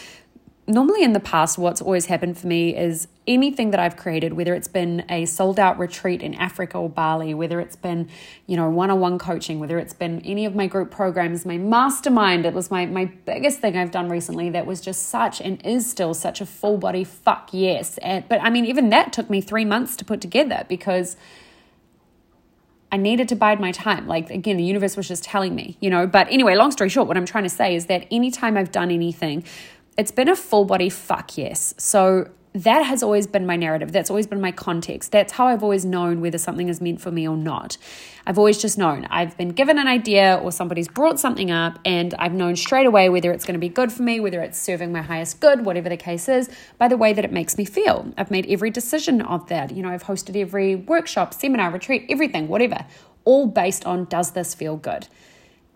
normally 0.69 1.03
in 1.03 1.13
the 1.13 1.21
past, 1.21 1.59
what's 1.59 1.81
always 1.81 2.07
happened 2.07 2.37
for 2.37 2.47
me 2.47 2.77
is 2.77 3.07
anything 3.27 3.71
that 3.71 3.79
I've 3.79 3.97
created, 3.97 4.33
whether 4.33 4.55
it's 4.55 4.67
been 4.69 5.05
a 5.09 5.25
sold 5.27 5.61
out 5.61 5.79
retreat 5.79 6.23
in 6.23 6.35
Africa 6.35 6.79
or 6.79 6.89
Bali, 6.89 7.35
whether 7.35 7.61
it's 7.61 7.77
been, 7.77 8.09
you 8.47 8.57
know, 8.57 8.69
one 8.69 8.91
on 8.91 8.99
one 8.99 9.19
coaching, 9.19 9.61
whether 9.61 9.79
it's 9.79 9.93
been 9.93 10.21
any 10.23 10.45
of 10.45 10.55
my 10.55 10.67
group 10.67 10.91
programs, 10.91 11.47
my 11.47 11.57
mastermind, 11.57 12.47
it 12.47 12.53
was 12.53 12.71
my, 12.71 12.85
my 12.87 13.05
biggest 13.05 13.61
thing 13.61 13.77
I've 13.77 13.93
done 13.93 14.09
recently 14.09 14.51
that 14.51 14.67
was 14.67 14.81
just 14.81 15.05
such 15.09 15.41
and 15.41 15.65
is 15.65 15.89
still 15.89 16.15
such 16.15 16.41
a 16.41 16.47
full 16.47 16.79
body 16.79 17.05
fuck 17.05 17.51
yes. 17.53 17.99
And, 17.99 18.29
but 18.29 18.43
I 18.43 18.51
mean, 18.51 18.67
even 18.67 18.89
that 18.91 19.13
took 19.13 19.31
me 19.31 19.41
three 19.41 19.65
months 19.65 19.97
to 19.97 20.05
put 20.05 20.21
together 20.21 20.65
because. 20.69 21.17
I 22.93 22.99
needed 22.99 23.29
to 23.31 23.37
bide 23.37 23.59
my 23.59 23.73
time. 23.73 24.07
Like, 24.07 24.31
again, 24.31 24.57
the 24.57 24.65
universe 24.65 24.97
was 24.97 25.09
just 25.09 25.25
telling 25.25 25.57
me, 25.57 25.77
you 25.81 25.91
know. 25.91 26.07
But 26.07 26.29
anyway, 26.31 26.55
long 26.55 26.71
story 26.71 26.89
short, 26.89 27.09
what 27.09 27.17
I'm 27.17 27.27
trying 27.27 27.43
to 27.43 27.51
say 27.51 27.75
is 27.75 27.87
that 27.87 28.07
anytime 28.13 28.57
I've 28.57 28.71
done 28.71 28.93
anything, 28.93 29.43
it's 29.97 30.11
been 30.11 30.29
a 30.29 30.37
full 30.37 30.65
body 30.65 30.89
fuck 30.89 31.37
yes. 31.39 31.75
So 31.79 32.31
that 32.57 32.83
has 32.85 33.03
always 33.03 33.27
been 33.27 33.45
my 33.45 33.57
narrative. 33.57 33.93
That's 33.93 34.09
always 34.09 34.27
been 34.27 34.41
my 34.41 34.51
context. 34.51 35.13
That's 35.13 35.35
how 35.35 35.47
I've 35.47 35.63
always 35.63 35.85
known 35.85 36.23
whether 36.23 36.39
something 36.39 36.71
is 36.71 36.81
meant 36.81 37.03
for 37.03 37.11
me 37.11 37.29
or 37.29 37.37
not. 37.37 37.77
I've 38.27 38.39
always 38.39 38.57
just 38.57 38.79
known. 38.79 39.05
I've 39.11 39.37
been 39.37 39.51
given 39.51 39.79
an 39.79 39.87
idea 39.87 40.41
or 40.43 40.51
somebody's 40.51 40.89
brought 40.89 41.21
something 41.21 41.51
up, 41.51 41.79
and 41.85 42.15
I've 42.19 42.33
known 42.33 42.57
straight 42.57 42.87
away 42.87 43.11
whether 43.11 43.31
it's 43.31 43.45
going 43.45 43.55
to 43.55 43.61
be 43.61 43.69
good 43.69 43.93
for 43.93 44.03
me, 44.03 44.21
whether 44.21 44.41
it's 44.41 44.59
serving 44.59 44.91
my 44.91 45.03
highest 45.03 45.39
good, 45.41 45.67
whatever 45.67 45.91
the 45.91 45.99
case 45.99 46.29
is, 46.29 46.49
by 46.79 46.89
the 46.89 46.97
way 46.97 47.13
that 47.13 47.25
it 47.27 47.33
makes 47.33 47.59
me 47.59 47.67
feel. 47.67 48.11
I've 48.17 48.31
made 48.31 48.47
every 48.49 48.71
decision 48.71 49.21
of 49.21 49.49
that. 49.49 49.71
You 49.71 49.83
know, 49.83 49.91
I've 49.91 50.05
hosted 50.05 50.41
every 50.41 50.77
workshop, 50.77 51.35
seminar, 51.35 51.71
retreat, 51.71 52.07
everything, 52.09 52.49
whatever, 52.49 52.87
all 53.25 53.47
based 53.47 53.85
on 53.85 54.07
does 54.07 54.31
this 54.31 54.55
feel 54.55 54.77
good? 54.77 55.09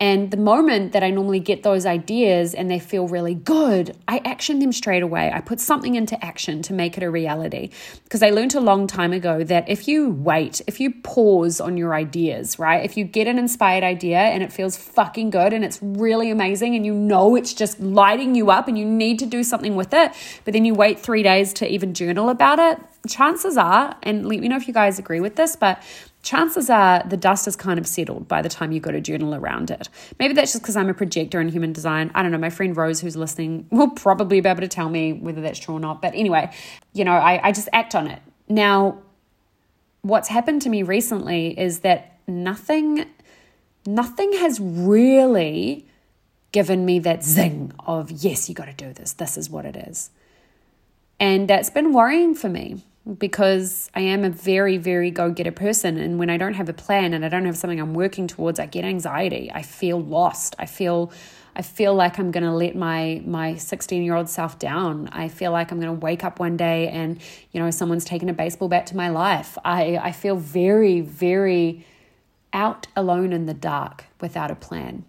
And 0.00 0.30
the 0.30 0.38
moment 0.38 0.92
that 0.92 1.02
I 1.02 1.10
normally 1.10 1.40
get 1.40 1.62
those 1.62 1.84
ideas 1.84 2.54
and 2.54 2.70
they 2.70 2.78
feel 2.78 3.06
really 3.06 3.34
good, 3.34 3.94
I 4.08 4.22
action 4.24 4.58
them 4.58 4.72
straight 4.72 5.02
away. 5.02 5.30
I 5.30 5.42
put 5.42 5.60
something 5.60 5.94
into 5.94 6.22
action 6.24 6.62
to 6.62 6.72
make 6.72 6.96
it 6.96 7.02
a 7.02 7.10
reality. 7.10 7.68
Because 8.04 8.22
I 8.22 8.30
learned 8.30 8.54
a 8.54 8.60
long 8.60 8.86
time 8.86 9.12
ago 9.12 9.44
that 9.44 9.68
if 9.68 9.86
you 9.86 10.08
wait, 10.08 10.62
if 10.66 10.80
you 10.80 10.94
pause 11.02 11.60
on 11.60 11.76
your 11.76 11.94
ideas, 11.94 12.58
right? 12.58 12.82
If 12.82 12.96
you 12.96 13.04
get 13.04 13.26
an 13.26 13.38
inspired 13.38 13.84
idea 13.84 14.20
and 14.20 14.42
it 14.42 14.50
feels 14.50 14.74
fucking 14.78 15.28
good 15.30 15.52
and 15.52 15.62
it's 15.62 15.78
really 15.82 16.30
amazing 16.30 16.74
and 16.74 16.86
you 16.86 16.94
know 16.94 17.36
it's 17.36 17.52
just 17.52 17.78
lighting 17.78 18.34
you 18.34 18.50
up 18.50 18.68
and 18.68 18.78
you 18.78 18.86
need 18.86 19.18
to 19.18 19.26
do 19.26 19.42
something 19.42 19.76
with 19.76 19.92
it, 19.92 20.12
but 20.46 20.54
then 20.54 20.64
you 20.64 20.72
wait 20.72 20.98
three 20.98 21.22
days 21.22 21.52
to 21.54 21.70
even 21.70 21.92
journal 21.92 22.30
about 22.30 22.58
it, 22.58 22.78
chances 23.06 23.58
are, 23.58 23.96
and 24.02 24.26
let 24.26 24.40
me 24.40 24.48
know 24.48 24.56
if 24.56 24.66
you 24.66 24.74
guys 24.74 24.98
agree 24.98 25.20
with 25.20 25.36
this, 25.36 25.56
but 25.56 25.82
chances 26.22 26.68
are 26.68 27.02
the 27.08 27.16
dust 27.16 27.48
is 27.48 27.56
kind 27.56 27.78
of 27.78 27.86
settled 27.86 28.28
by 28.28 28.42
the 28.42 28.48
time 28.48 28.72
you 28.72 28.80
got 28.80 28.94
a 28.94 29.00
journal 29.00 29.34
around 29.34 29.70
it. 29.70 29.88
Maybe 30.18 30.34
that's 30.34 30.52
just 30.52 30.62
because 30.62 30.76
I'm 30.76 30.88
a 30.88 30.94
projector 30.94 31.40
in 31.40 31.48
human 31.48 31.72
design. 31.72 32.10
I 32.14 32.22
don't 32.22 32.30
know. 32.30 32.38
My 32.38 32.50
friend 32.50 32.76
Rose, 32.76 33.00
who's 33.00 33.16
listening, 33.16 33.66
will 33.70 33.90
probably 33.90 34.40
be 34.40 34.48
able 34.48 34.60
to 34.60 34.68
tell 34.68 34.88
me 34.88 35.12
whether 35.12 35.40
that's 35.40 35.58
true 35.58 35.76
or 35.76 35.80
not. 35.80 36.02
But 36.02 36.14
anyway, 36.14 36.52
you 36.92 37.04
know, 37.04 37.12
I, 37.12 37.48
I 37.48 37.52
just 37.52 37.68
act 37.72 37.94
on 37.94 38.06
it. 38.06 38.20
Now, 38.48 38.98
what's 40.02 40.28
happened 40.28 40.62
to 40.62 40.68
me 40.68 40.82
recently 40.82 41.58
is 41.58 41.80
that 41.80 42.18
nothing, 42.26 43.06
nothing 43.86 44.32
has 44.34 44.60
really 44.60 45.86
given 46.52 46.84
me 46.84 46.98
that 46.98 47.24
zing 47.24 47.72
of, 47.86 48.10
yes, 48.10 48.48
you 48.48 48.54
got 48.54 48.66
to 48.66 48.72
do 48.72 48.92
this. 48.92 49.12
This 49.12 49.36
is 49.36 49.48
what 49.48 49.64
it 49.64 49.76
is. 49.76 50.10
And 51.18 51.48
that's 51.48 51.70
been 51.70 51.92
worrying 51.92 52.34
for 52.34 52.48
me 52.48 52.82
because 53.18 53.90
I 53.94 54.00
am 54.00 54.24
a 54.24 54.30
very, 54.30 54.76
very 54.76 55.10
go 55.10 55.30
getter 55.30 55.52
person. 55.52 55.96
And 55.96 56.18
when 56.18 56.30
I 56.30 56.36
don't 56.36 56.54
have 56.54 56.68
a 56.68 56.72
plan 56.72 57.14
and 57.14 57.24
I 57.24 57.28
don't 57.28 57.46
have 57.46 57.56
something 57.56 57.80
I'm 57.80 57.94
working 57.94 58.26
towards, 58.26 58.60
I 58.60 58.66
get 58.66 58.84
anxiety. 58.84 59.50
I 59.52 59.62
feel 59.62 60.00
lost. 60.00 60.54
I 60.58 60.66
feel. 60.66 61.12
I 61.56 61.62
feel 61.62 61.96
like 61.96 62.18
I'm 62.18 62.30
going 62.30 62.44
to 62.44 62.52
let 62.52 62.76
my 62.76 63.22
my 63.26 63.56
16 63.56 64.04
year 64.04 64.14
old 64.14 64.28
self 64.28 64.58
down. 64.60 65.08
I 65.08 65.28
feel 65.28 65.50
like 65.50 65.72
I'm 65.72 65.80
going 65.80 65.92
to 65.92 66.00
wake 66.00 66.22
up 66.22 66.38
one 66.38 66.56
day 66.56 66.88
and 66.88 67.20
you 67.50 67.60
know 67.60 67.70
someone's 67.72 68.04
taken 68.04 68.28
a 68.28 68.32
baseball 68.32 68.68
bat 68.68 68.86
to 68.88 68.96
my 68.96 69.08
life. 69.08 69.58
I 69.64 69.96
I 69.96 70.12
feel 70.12 70.36
very 70.36 71.00
very 71.00 71.84
out 72.52 72.86
alone 72.94 73.32
in 73.32 73.46
the 73.46 73.54
dark 73.54 74.04
without 74.20 74.52
a 74.52 74.54
plan. 74.54 75.04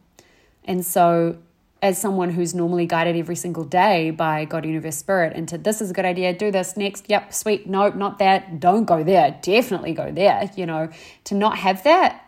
And 0.65 0.83
so 0.83 1.37
as 1.81 1.97
someone 1.97 2.29
who's 2.29 2.53
normally 2.53 2.85
guided 2.85 3.15
every 3.15 3.35
single 3.35 3.63
day 3.63 4.11
by 4.11 4.45
God, 4.45 4.65
Universe, 4.65 4.97
Spirit 4.97 5.35
into 5.35 5.57
this 5.57 5.81
is 5.81 5.89
a 5.89 5.93
good 5.93 6.05
idea, 6.05 6.31
do 6.31 6.51
this 6.51 6.77
next, 6.77 7.05
yep, 7.09 7.33
sweet, 7.33 7.67
nope, 7.67 7.95
not 7.95 8.19
that, 8.19 8.59
don't 8.59 8.85
go 8.85 9.03
there, 9.03 9.37
definitely 9.41 9.93
go 9.93 10.11
there, 10.11 10.49
you 10.55 10.65
know, 10.65 10.89
to 11.23 11.35
not 11.35 11.57
have 11.57 11.83
that 11.83 12.27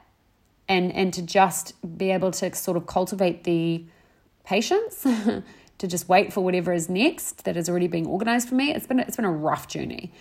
and 0.67 0.91
and 0.93 1.13
to 1.13 1.21
just 1.21 1.73
be 1.97 2.11
able 2.11 2.31
to 2.31 2.55
sort 2.55 2.77
of 2.77 2.87
cultivate 2.87 3.43
the 3.43 3.83
patience 4.45 5.01
to 5.77 5.87
just 5.87 6.07
wait 6.07 6.31
for 6.31 6.41
whatever 6.41 6.73
is 6.73 6.89
next 6.89 7.43
that 7.45 7.57
is 7.57 7.69
already 7.69 7.87
being 7.87 8.07
organized 8.07 8.49
for 8.49 8.55
me. 8.55 8.71
It's 8.71 8.87
been 8.87 8.99
it's 8.99 9.15
been 9.15 9.25
a 9.25 9.31
rough 9.31 9.67
journey. 9.67 10.11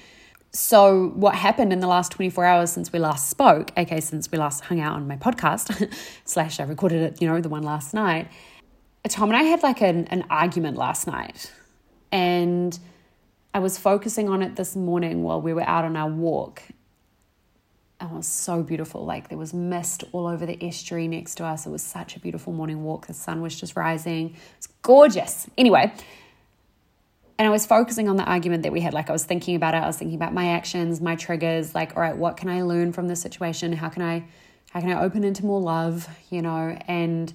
So 0.55 1.13
what 1.15 1.35
happened 1.35 1.73
in 1.73 1.81
the 1.81 1.87
last 1.87 2.13
24 2.13 2.45
hours 2.45 2.71
since 2.71 2.93
we 2.93 2.99
last 2.99 3.31
spoke, 3.31 3.71
aka 3.79 4.01
since 4.01 4.31
we 4.31 4.37
last 4.37 4.65
hung 4.65 4.81
out 4.81 4.97
on 4.97 5.09
my 5.09 5.17
podcast, 5.17 5.91
slash 6.27 6.61
I 6.61 6.65
recorded 6.65 7.01
it, 7.01 7.23
you 7.23 7.29
know, 7.29 7.41
the 7.41 7.49
one 7.49 7.63
last 7.63 7.95
night 7.95 8.29
Tom 9.09 9.31
and 9.31 9.37
I 9.37 9.43
had 9.43 9.63
like 9.63 9.81
an, 9.81 10.07
an 10.09 10.25
argument 10.31 10.77
last 10.77 11.07
night, 11.07 11.53
and 12.11 12.79
I 13.53 13.59
was 13.59 13.77
focusing 13.77 14.29
on 14.29 14.43
it 14.43 14.57
this 14.57 14.77
morning 14.77 15.23
while 15.23 15.41
we 15.41 15.53
were 15.53 15.69
out 15.69 15.85
on 15.85 15.97
our 15.97 16.11
walk. 16.11 16.63
And 18.01 18.11
it 18.11 18.15
was 18.15 18.27
so 18.27 18.63
beautiful. 18.63 19.05
Like 19.05 19.29
there 19.29 19.39
was 19.39 19.53
mist 19.55 20.03
all 20.13 20.27
over 20.27 20.45
the 20.47 20.63
estuary 20.65 21.07
next 21.07 21.37
to 21.37 21.45
us. 21.45 21.67
It 21.67 21.71
was 21.71 21.83
such 21.83 22.17
a 22.17 22.21
beautiful 22.21 22.53
morning 22.53 22.83
walk. 22.83 23.07
The 23.07 23.15
sun 23.15 23.43
was 23.43 23.59
just 23.59 23.77
rising. 23.77 24.35
It's 24.57 24.67
gorgeous. 24.83 25.49
Anyway, 25.57 25.93
and 27.39 27.49
I 27.49 27.51
was 27.51 27.67
focusing 27.67 28.09
on 28.09 28.17
the 28.17 28.25
argument 28.25 28.63
that 28.63 28.73
we 28.73 28.81
had. 28.81 28.95
Like 28.95 29.11
I 29.11 29.13
was 29.13 29.25
thinking 29.25 29.57
about 29.57 29.75
it. 29.75 29.79
I 29.79 29.87
was 29.87 29.97
thinking 29.97 30.17
about 30.17 30.33
my 30.33 30.49
actions, 30.49 31.01
my 31.01 31.17
triggers. 31.17 31.75
Like, 31.75 31.97
all 31.97 32.03
right, 32.03 32.17
what 32.17 32.37
can 32.37 32.49
I 32.49 32.63
learn 32.63 32.93
from 32.93 33.09
this 33.09 33.21
situation? 33.21 33.73
How 33.73 33.89
can 33.89 34.03
I, 34.03 34.25
how 34.71 34.81
can 34.81 34.91
I 34.91 35.03
open 35.03 35.25
into 35.25 35.45
more 35.45 35.61
love? 35.61 36.09
You 36.31 36.43
know, 36.43 36.77
and 36.87 37.33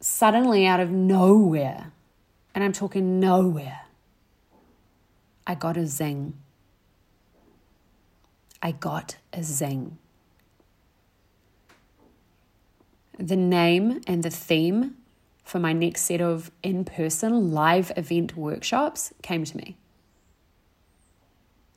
suddenly 0.00 0.66
out 0.66 0.80
of 0.80 0.90
nowhere, 0.90 1.92
and 2.54 2.64
I'm 2.64 2.72
talking 2.72 3.20
nowhere, 3.20 3.80
I 5.46 5.54
got 5.54 5.76
a 5.76 5.86
zing. 5.86 6.34
I 8.62 8.72
got 8.72 9.16
a 9.32 9.42
zing. 9.42 9.98
The 13.18 13.36
name 13.36 14.00
and 14.06 14.22
the 14.22 14.30
theme 14.30 14.96
for 15.42 15.58
my 15.58 15.72
next 15.72 16.02
set 16.02 16.20
of 16.20 16.50
in 16.62 16.84
person 16.84 17.52
live 17.52 17.90
event 17.96 18.36
workshops 18.36 19.12
came 19.22 19.44
to 19.44 19.56
me. 19.56 19.76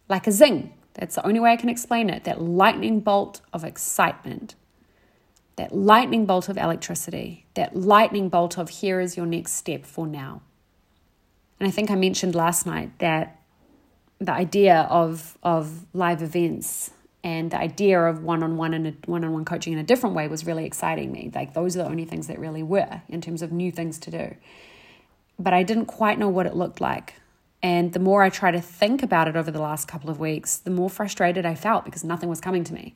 Like 0.10 0.28
a 0.28 0.32
zing. 0.32 0.74
That's 0.94 1.16
the 1.16 1.26
only 1.26 1.40
way 1.40 1.54
I 1.54 1.56
can 1.56 1.70
explain 1.70 2.10
it. 2.10 2.26
That 2.26 2.42
lightning 2.42 3.00
bolt 3.00 3.42
of 3.54 3.64
excitement 3.64 4.56
that 5.56 5.76
lightning 5.76 6.26
bolt 6.26 6.50
of 6.50 6.58
electricity, 6.58 7.46
that 7.54 7.76
lightning 7.76 8.30
bolt 8.30 8.58
of 8.58 8.70
here 8.70 9.00
is 9.00 9.18
your 9.18 9.26
next 9.26 9.54
step 9.54 9.86
for 9.86 10.08
now. 10.08 10.42
And 11.60 11.68
I 11.68 11.72
think 11.72 11.92
I 11.92 11.96
mentioned 11.96 12.34
last 12.34 12.66
night 12.66 12.98
that 13.00 13.40
the 14.20 14.32
idea 14.32 14.88
of, 14.90 15.38
of 15.44 15.86
live 15.94 16.22
events 16.22 16.92
and 17.24 17.52
the 17.52 17.58
idea 17.60 18.00
of 18.02 18.24
one-on-one 18.24 18.74
and 18.74 18.98
one-on-one 19.06 19.46
coaching 19.46 19.74
in 19.74 19.80
a 19.80 19.84
different 19.84 20.16
way 20.16 20.28
was 20.28 20.46
really 20.46 20.66
exciting 20.66 21.12
me. 21.12 21.32
Like 21.34 21.54
those 21.54 21.76
are 21.76 21.84
the 21.84 21.90
only 21.90 22.06
things 22.06 22.28
that 22.28 22.40
really 22.40 22.64
were 22.64 23.02
in 23.10 23.22
terms 23.22 23.42
of 23.42 23.52
new 23.52 23.72
things 23.72 24.00
to 24.00 24.12
do. 24.12 24.36
But 25.38 25.54
I 25.54 25.64
didn't 25.64 25.86
quite 25.86 26.18
know 26.18 26.30
what 26.30 26.46
it 26.46 26.56
looked 26.56 26.82
like. 26.82 27.16
And 27.64 27.94
the 27.94 28.00
more 28.00 28.24
I 28.24 28.30
tried 28.30 28.52
to 28.52 28.62
think 28.62 29.04
about 29.04 29.28
it 29.28 29.36
over 29.36 29.52
the 29.52 29.62
last 29.62 29.88
couple 29.88 30.10
of 30.10 30.20
weeks, 30.20 30.58
the 30.58 30.72
more 30.72 30.90
frustrated 30.90 31.46
I 31.46 31.54
felt 31.54 31.86
because 31.86 32.04
nothing 32.04 32.30
was 32.30 32.42
coming 32.42 32.64
to 32.64 32.74
me. 32.74 32.96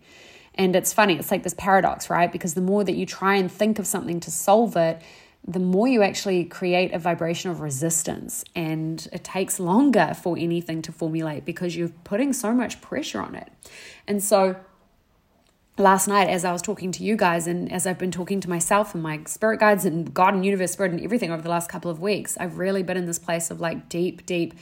And 0.56 0.76
it's 0.76 0.94
funny, 0.94 1.16
it's 1.16 1.32
like 1.32 1.44
this 1.44 1.54
paradox, 1.54 2.10
right? 2.10 2.32
Because 2.32 2.54
the 2.54 2.62
more 2.62 2.84
that 2.84 2.96
you 2.96 3.06
try 3.06 3.36
and 3.36 3.52
think 3.52 3.78
of 3.78 3.86
something 3.86 4.20
to 4.22 4.32
solve 4.32 4.76
it, 4.78 5.02
the 5.48 5.60
more 5.60 5.88
you 5.88 6.02
actually 6.02 6.44
create 6.46 6.92
a 6.94 6.98
vibration 6.98 7.52
of 7.52 7.60
resistance. 7.60 8.44
And 8.56 9.08
it 9.12 9.24
takes 9.24 9.60
longer 9.60 10.16
for 10.20 10.38
anything 10.38 10.82
to 10.84 10.92
formulate 10.92 11.46
because 11.46 11.76
you're 11.76 11.92
putting 12.04 12.34
so 12.34 12.54
much 12.54 12.82
pressure 12.82 13.22
on 13.22 13.36
it. 13.36 13.52
And 14.08 14.24
so, 14.24 14.56
last 15.78 16.08
night, 16.08 16.30
as 16.30 16.46
I 16.46 16.52
was 16.52 16.62
talking 16.62 16.92
to 16.94 17.04
you 17.04 17.16
guys, 17.16 17.48
and 17.48 17.72
as 17.72 17.86
I've 17.86 18.00
been 18.00 18.12
talking 18.12 18.40
to 18.40 18.50
myself 18.50 18.94
and 18.94 19.04
my 19.04 19.22
spirit 19.26 19.60
guides 19.60 19.86
and 19.86 20.12
God 20.14 20.34
and 20.34 20.46
universe 20.46 20.72
spirit 20.72 20.94
and 20.94 21.02
everything 21.02 21.32
over 21.32 21.42
the 21.42 21.50
last 21.50 21.70
couple 21.70 21.92
of 21.92 22.00
weeks, 22.00 22.38
I've 22.40 22.58
really 22.58 22.82
been 22.82 22.98
in 22.98 23.06
this 23.06 23.20
place 23.20 23.52
of 23.52 23.60
like 23.60 23.88
deep, 23.90 24.26
deep 24.26 24.54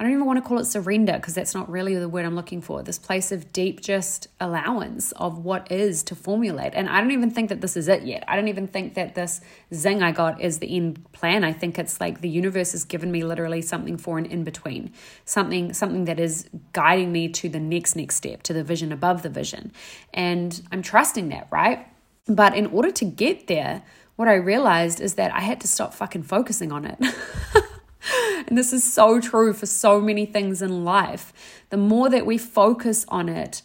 I 0.00 0.02
don't 0.02 0.12
even 0.12 0.26
want 0.26 0.42
to 0.42 0.48
call 0.48 0.58
it 0.58 0.64
surrender 0.64 1.12
because 1.12 1.34
that's 1.34 1.54
not 1.54 1.70
really 1.70 1.94
the 1.94 2.08
word 2.08 2.24
I'm 2.24 2.34
looking 2.34 2.60
for. 2.60 2.82
This 2.82 2.98
place 2.98 3.30
of 3.30 3.52
deep 3.52 3.80
just 3.80 4.26
allowance 4.40 5.12
of 5.12 5.38
what 5.38 5.70
is 5.70 6.02
to 6.04 6.16
formulate. 6.16 6.72
And 6.74 6.88
I 6.88 7.00
don't 7.00 7.12
even 7.12 7.30
think 7.30 7.48
that 7.48 7.60
this 7.60 7.76
is 7.76 7.86
it 7.86 8.02
yet. 8.02 8.24
I 8.26 8.34
don't 8.34 8.48
even 8.48 8.66
think 8.66 8.94
that 8.94 9.14
this 9.14 9.40
zing 9.72 10.02
I 10.02 10.10
got 10.10 10.40
is 10.40 10.58
the 10.58 10.74
end 10.74 11.12
plan. 11.12 11.44
I 11.44 11.52
think 11.52 11.78
it's 11.78 12.00
like 12.00 12.22
the 12.22 12.28
universe 12.28 12.72
has 12.72 12.82
given 12.82 13.12
me 13.12 13.22
literally 13.22 13.62
something 13.62 13.96
for 13.96 14.18
an 14.18 14.26
in 14.26 14.42
between, 14.42 14.92
something 15.24 15.72
something 15.72 16.06
that 16.06 16.18
is 16.18 16.50
guiding 16.72 17.12
me 17.12 17.28
to 17.28 17.48
the 17.48 17.60
next 17.60 17.94
next 17.94 18.16
step, 18.16 18.42
to 18.44 18.52
the 18.52 18.64
vision 18.64 18.90
above 18.90 19.22
the 19.22 19.30
vision. 19.30 19.70
And 20.12 20.60
I'm 20.72 20.82
trusting 20.82 21.28
that, 21.28 21.46
right? 21.52 21.86
But 22.26 22.56
in 22.56 22.66
order 22.66 22.90
to 22.90 23.04
get 23.04 23.46
there, 23.46 23.82
what 24.16 24.26
I 24.26 24.34
realized 24.34 25.00
is 25.00 25.14
that 25.14 25.32
I 25.32 25.40
had 25.40 25.60
to 25.60 25.68
stop 25.68 25.94
fucking 25.94 26.24
focusing 26.24 26.72
on 26.72 26.84
it. 26.84 26.98
And 28.46 28.58
this 28.58 28.74
is 28.74 28.84
so 28.84 29.20
true 29.20 29.54
for 29.54 29.64
so 29.64 30.00
many 30.00 30.26
things 30.26 30.60
in 30.60 30.84
life. 30.84 31.32
The 31.70 31.78
more 31.78 32.10
that 32.10 32.26
we 32.26 32.36
focus 32.36 33.06
on 33.08 33.30
it, 33.30 33.62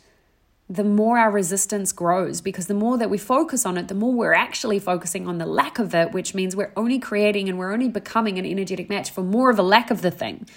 the 0.70 0.84
more 0.84 1.18
our 1.18 1.32
resistance 1.32 1.92
grows 1.92 2.42
because 2.42 2.68
the 2.68 2.74
more 2.76 2.98
that 2.98 3.10
we 3.10 3.18
focus 3.18 3.66
on 3.66 3.78
it, 3.78 3.88
the 3.88 3.96
more 3.96 4.14
we're 4.14 4.34
actually 4.34 4.80
focusing 4.80 5.28
on 5.28 5.40
the 5.40 5.46
lack 5.46 5.80
of 5.80 5.96
it, 5.96 6.12
which 6.12 6.36
means 6.36 6.56
we're 6.56 6.72
only 6.78 7.00
creating 7.00 7.50
and 7.50 7.58
we're 7.58 7.74
only 7.74 7.90
becoming 7.90 8.38
an 8.38 8.46
energetic 8.46 8.88
match 8.88 9.10
for 9.10 9.24
more 9.24 9.50
of 9.50 9.58
a 9.58 9.64
lack 9.64 9.90
of 9.90 10.02
the 10.02 10.12
thing. 10.12 10.48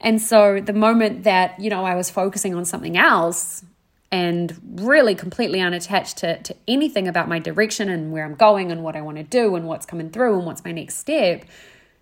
And 0.00 0.20
so 0.20 0.60
the 0.60 0.74
moment 0.74 1.24
that, 1.24 1.58
you 1.58 1.70
know, 1.70 1.84
I 1.84 1.94
was 1.94 2.10
focusing 2.10 2.54
on 2.54 2.64
something 2.66 2.96
else 2.96 3.64
and 4.12 4.60
really 4.74 5.14
completely 5.14 5.60
unattached 5.60 6.18
to, 6.18 6.42
to 6.42 6.54
anything 6.68 7.08
about 7.08 7.28
my 7.28 7.38
direction 7.38 7.88
and 7.88 8.12
where 8.12 8.24
I'm 8.24 8.34
going 8.34 8.70
and 8.70 8.82
what 8.82 8.96
I 8.96 9.00
want 9.00 9.18
to 9.18 9.22
do 9.22 9.54
and 9.54 9.66
what's 9.66 9.86
coming 9.86 10.10
through 10.10 10.36
and 10.36 10.46
what's 10.46 10.64
my 10.64 10.72
next 10.72 10.98
step, 10.98 11.44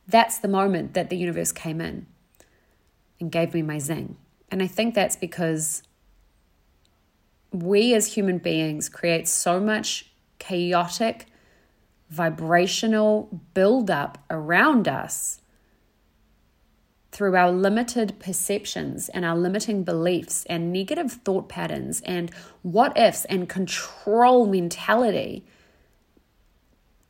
that's 0.09 0.39
the 0.39 0.49
moment 0.49 0.95
that 0.95 1.11
the 1.11 1.17
universe 1.17 1.53
came 1.53 1.81
in 1.81 2.07
and 3.21 3.31
gave 3.31 3.53
me 3.55 3.63
my 3.63 3.79
zing. 3.79 4.17
And 4.51 4.63
I 4.63 4.67
think 4.67 4.95
that's 4.95 5.17
because 5.17 5.83
we 7.53 7.95
as 7.95 8.15
human 8.15 8.39
beings 8.39 8.89
create 8.89 9.29
so 9.29 9.61
much 9.61 10.11
chaotic, 10.39 11.27
vibrational 12.09 13.43
buildup 13.53 14.19
around 14.31 14.89
us 14.89 15.41
through 17.11 17.37
our 17.37 17.51
limited 17.51 18.19
perceptions 18.19 19.09
and 19.11 19.25
our 19.25 19.37
limiting 19.37 19.83
beliefs 19.83 20.45
and 20.49 20.73
negative 20.73 21.13
thought 21.13 21.49
patterns 21.49 22.01
and 22.03 22.31
what 22.63 22.97
ifs 22.97 23.25
and 23.27 23.49
control 23.49 24.47
mentality 24.47 25.45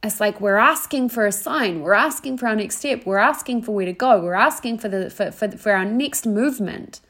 it's 0.02 0.20
like 0.20 0.40
we're 0.40 0.56
asking 0.56 1.08
for 1.08 1.26
a 1.26 1.32
sign 1.32 1.80
we're 1.80 1.92
asking 1.92 2.38
for 2.38 2.46
our 2.46 2.56
next 2.56 2.78
step 2.78 3.04
we're 3.04 3.18
asking 3.18 3.62
for 3.62 3.72
where 3.72 3.86
to 3.86 3.92
go 3.92 4.20
we're 4.20 4.34
asking 4.34 4.78
for 4.78 4.88
the 4.88 5.10
for, 5.10 5.30
for, 5.30 5.50
for 5.50 5.72
our 5.72 5.84
next 5.84 6.26
movement 6.26 7.00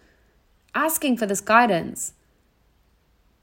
asking 0.78 1.16
for 1.16 1.26
this 1.26 1.40
guidance. 1.40 2.14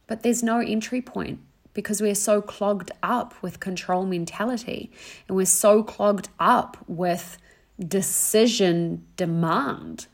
But 0.08 0.24
there's 0.24 0.44
no 0.44 0.60
entry 0.60 1.02
point 1.02 1.40
because 1.74 2.02
we're 2.02 2.16
so 2.16 2.42
clogged 2.42 2.92
up 3.04 3.34
with 3.42 3.60
control 3.60 4.06
mentality 4.06 4.92
and 5.28 5.36
we're 5.36 5.46
so 5.46 5.84
clogged 5.84 6.30
up 6.40 6.78
with 6.88 7.38
decision 7.78 9.06
demand 9.18 10.08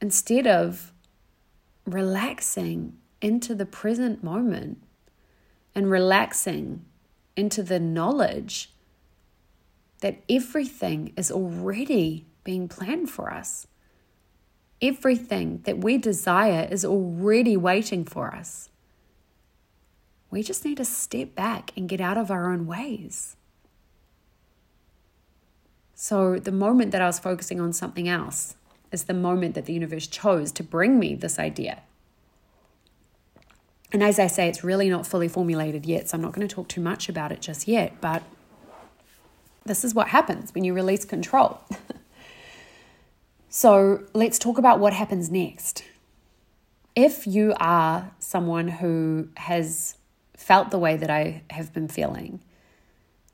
instead 0.00 0.46
of 0.46 0.92
relaxing 1.86 2.96
into 3.20 3.54
the 3.54 3.66
present 3.66 4.24
moment 4.24 4.82
and 5.74 5.88
relaxing 5.88 6.84
into 7.36 7.62
the 7.62 7.80
knowledge 7.80 8.70
that 10.00 10.22
everything 10.28 11.12
is 11.16 11.30
already 11.30 12.26
being 12.44 12.68
planned 12.68 13.08
for 13.10 13.32
us. 13.32 13.66
Everything 14.80 15.60
that 15.64 15.78
we 15.78 15.96
desire 15.96 16.66
is 16.70 16.84
already 16.84 17.56
waiting 17.56 18.04
for 18.04 18.34
us. 18.34 18.68
We 20.30 20.42
just 20.42 20.64
need 20.64 20.78
to 20.78 20.84
step 20.84 21.34
back 21.34 21.72
and 21.76 21.88
get 21.88 22.00
out 22.00 22.18
of 22.18 22.30
our 22.30 22.52
own 22.52 22.66
ways. 22.66 23.36
So, 25.94 26.36
the 26.36 26.50
moment 26.50 26.90
that 26.90 27.00
I 27.00 27.06
was 27.06 27.20
focusing 27.20 27.60
on 27.60 27.72
something 27.72 28.08
else 28.08 28.56
is 28.90 29.04
the 29.04 29.14
moment 29.14 29.54
that 29.54 29.66
the 29.66 29.72
universe 29.72 30.08
chose 30.08 30.50
to 30.52 30.64
bring 30.64 30.98
me 30.98 31.14
this 31.14 31.38
idea. 31.38 31.82
And 33.92 34.02
as 34.02 34.18
I 34.18 34.26
say, 34.26 34.48
it's 34.48 34.64
really 34.64 34.88
not 34.88 35.06
fully 35.06 35.28
formulated 35.28 35.84
yet, 35.84 36.08
so 36.08 36.16
I'm 36.16 36.22
not 36.22 36.32
going 36.32 36.46
to 36.46 36.52
talk 36.52 36.68
too 36.68 36.80
much 36.80 37.08
about 37.08 37.30
it 37.30 37.40
just 37.40 37.68
yet, 37.68 38.00
but 38.00 38.22
this 39.64 39.84
is 39.84 39.94
what 39.94 40.08
happens 40.08 40.54
when 40.54 40.64
you 40.64 40.72
release 40.72 41.04
control. 41.04 41.60
so 43.50 44.04
let's 44.14 44.38
talk 44.38 44.56
about 44.56 44.80
what 44.80 44.94
happens 44.94 45.30
next. 45.30 45.84
If 46.96 47.26
you 47.26 47.54
are 47.58 48.12
someone 48.18 48.68
who 48.68 49.28
has 49.36 49.96
felt 50.36 50.70
the 50.70 50.78
way 50.78 50.96
that 50.96 51.10
I 51.10 51.42
have 51.50 51.72
been 51.72 51.88
feeling, 51.88 52.40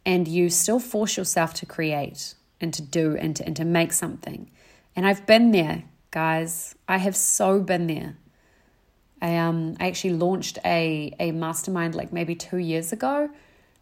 and 0.04 0.26
you 0.26 0.50
still 0.50 0.80
force 0.80 1.16
yourself 1.16 1.54
to 1.54 1.66
create 1.66 2.34
and 2.60 2.74
to 2.74 2.82
do 2.82 3.16
and 3.16 3.36
to, 3.36 3.46
and 3.46 3.54
to 3.56 3.64
make 3.64 3.92
something, 3.92 4.50
and 4.96 5.06
I've 5.06 5.24
been 5.24 5.52
there, 5.52 5.84
guys, 6.10 6.74
I 6.88 6.98
have 6.98 7.14
so 7.14 7.60
been 7.60 7.86
there. 7.86 8.16
I 9.20 9.36
um 9.36 9.76
I 9.80 9.88
actually 9.88 10.14
launched 10.14 10.58
a 10.64 11.14
a 11.18 11.32
mastermind 11.32 11.94
like 11.94 12.12
maybe 12.12 12.34
two 12.34 12.58
years 12.58 12.92
ago 12.92 13.30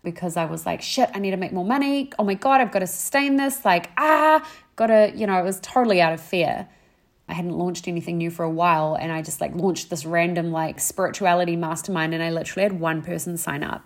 because 0.07 0.37
I 0.37 0.45
was 0.45 0.65
like, 0.65 0.83
shit, 0.83 1.11
I 1.15 1.19
need 1.19 1.33
to 1.33 1.37
make 1.37 1.53
more 1.53 1.65
money. 1.65 2.13
Oh 2.17 2.23
my 2.23 2.35
God, 2.35 2.61
I've 2.61 2.71
got 2.71 2.79
to 2.79 2.87
sustain 2.87 3.35
this. 3.35 3.65
Like, 3.65 3.91
ah, 3.99 4.49
gotta, 4.77 5.13
you 5.17 5.27
know, 5.27 5.37
it 5.37 5.43
was 5.43 5.59
totally 5.61 6.01
out 6.01 6.13
of 6.13 6.21
fear. 6.21 6.69
I 7.29 7.35
hadn't 7.35 7.59
launched 7.59 7.89
anything 7.89 8.19
new 8.19 8.31
for 8.31 8.45
a 8.45 8.51
while 8.51 8.95
and 8.95 9.11
I 9.11 9.21
just 9.21 9.41
like 9.41 9.53
launched 9.57 9.91
this 9.91 10.07
random 10.07 10.53
like 10.53 10.79
spirituality 10.79 11.57
mastermind 11.57 12.15
and 12.15 12.23
I 12.23 12.31
literally 12.31 12.63
had 12.63 12.79
one 12.79 13.03
person 13.03 13.37
sign 13.37 13.65
up. 13.65 13.85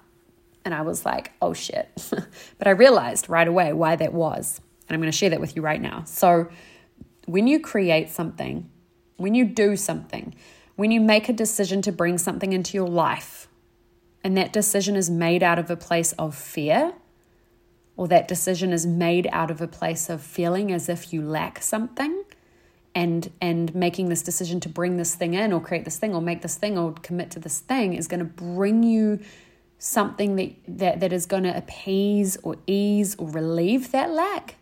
And 0.63 0.75
I 0.75 0.83
was 0.83 1.07
like, 1.07 1.33
oh 1.41 1.55
shit. 1.55 1.89
but 2.59 2.67
I 2.67 2.71
realized 2.71 3.31
right 3.31 3.49
away 3.49 3.73
why 3.73 3.97
that 3.97 4.13
was. 4.13 4.61
And 4.89 4.95
I'm 4.95 5.01
to 5.11 5.17
share 5.17 5.31
that 5.31 5.41
with 5.41 5.57
you 5.57 5.63
right 5.63 5.81
now. 5.81 6.03
So, 6.05 6.51
when 7.27 7.47
you 7.47 7.61
create 7.61 8.11
something, 8.11 8.69
when 9.17 9.35
you 9.37 9.45
do 9.45 9.77
something, 9.77 10.35
when 10.81 10.91
you 10.91 10.99
make 10.99 11.29
a 11.29 11.33
decision 11.35 11.83
to 11.83 11.93
bring 11.93 12.17
something 12.17 12.55
into 12.55 12.75
your 12.75 12.89
life, 12.89 13.49
and 14.25 14.35
that 14.35 14.51
decision 14.51 14.97
is 14.97 15.11
made 15.11 15.43
out 15.43 15.59
of 15.59 15.71
a 15.71 15.77
place 15.77 16.13
of 16.13 16.35
fear, 16.35 16.95
or 17.99 18.09
that 18.09 18.27
decision 18.27 18.73
is 18.73 18.87
made 18.87 19.29
out 19.31 19.51
of 19.51 19.61
a 19.61 19.67
place 19.67 20.09
of 20.09 20.23
feeling 20.23 20.73
as 20.73 20.89
if 20.89 21.13
you 21.13 21.21
lack 21.21 21.63
something, 21.63 22.25
and 22.95 23.31
and 23.43 23.75
making 23.75 24.09
this 24.09 24.23
decision 24.23 24.59
to 24.59 24.71
bring 24.71 24.97
this 24.97 25.15
thing 25.15 25.35
in 25.35 25.53
or 25.53 25.61
create 25.61 25.85
this 25.85 25.99
thing 25.99 26.15
or 26.15 26.23
make 26.23 26.41
this 26.41 26.57
thing 26.57 26.79
or 26.79 26.93
commit 27.03 27.31
to 27.31 27.39
this 27.39 27.61
thing 27.61 27.93
is 27.93 28.09
going 28.09 28.19
to 28.19 28.25
bring 28.25 28.83
you 28.83 29.21
something 29.79 30.37
that, 30.37 30.55
that 30.67 31.01
that 31.01 31.13
is 31.13 31.27
going 31.27 31.43
to 31.43 31.55
appease 31.55 32.39
or 32.43 32.57
ease 32.67 33.15
or 33.17 33.29
relieve 33.29 33.93
that 33.93 34.09
lack 34.09 34.57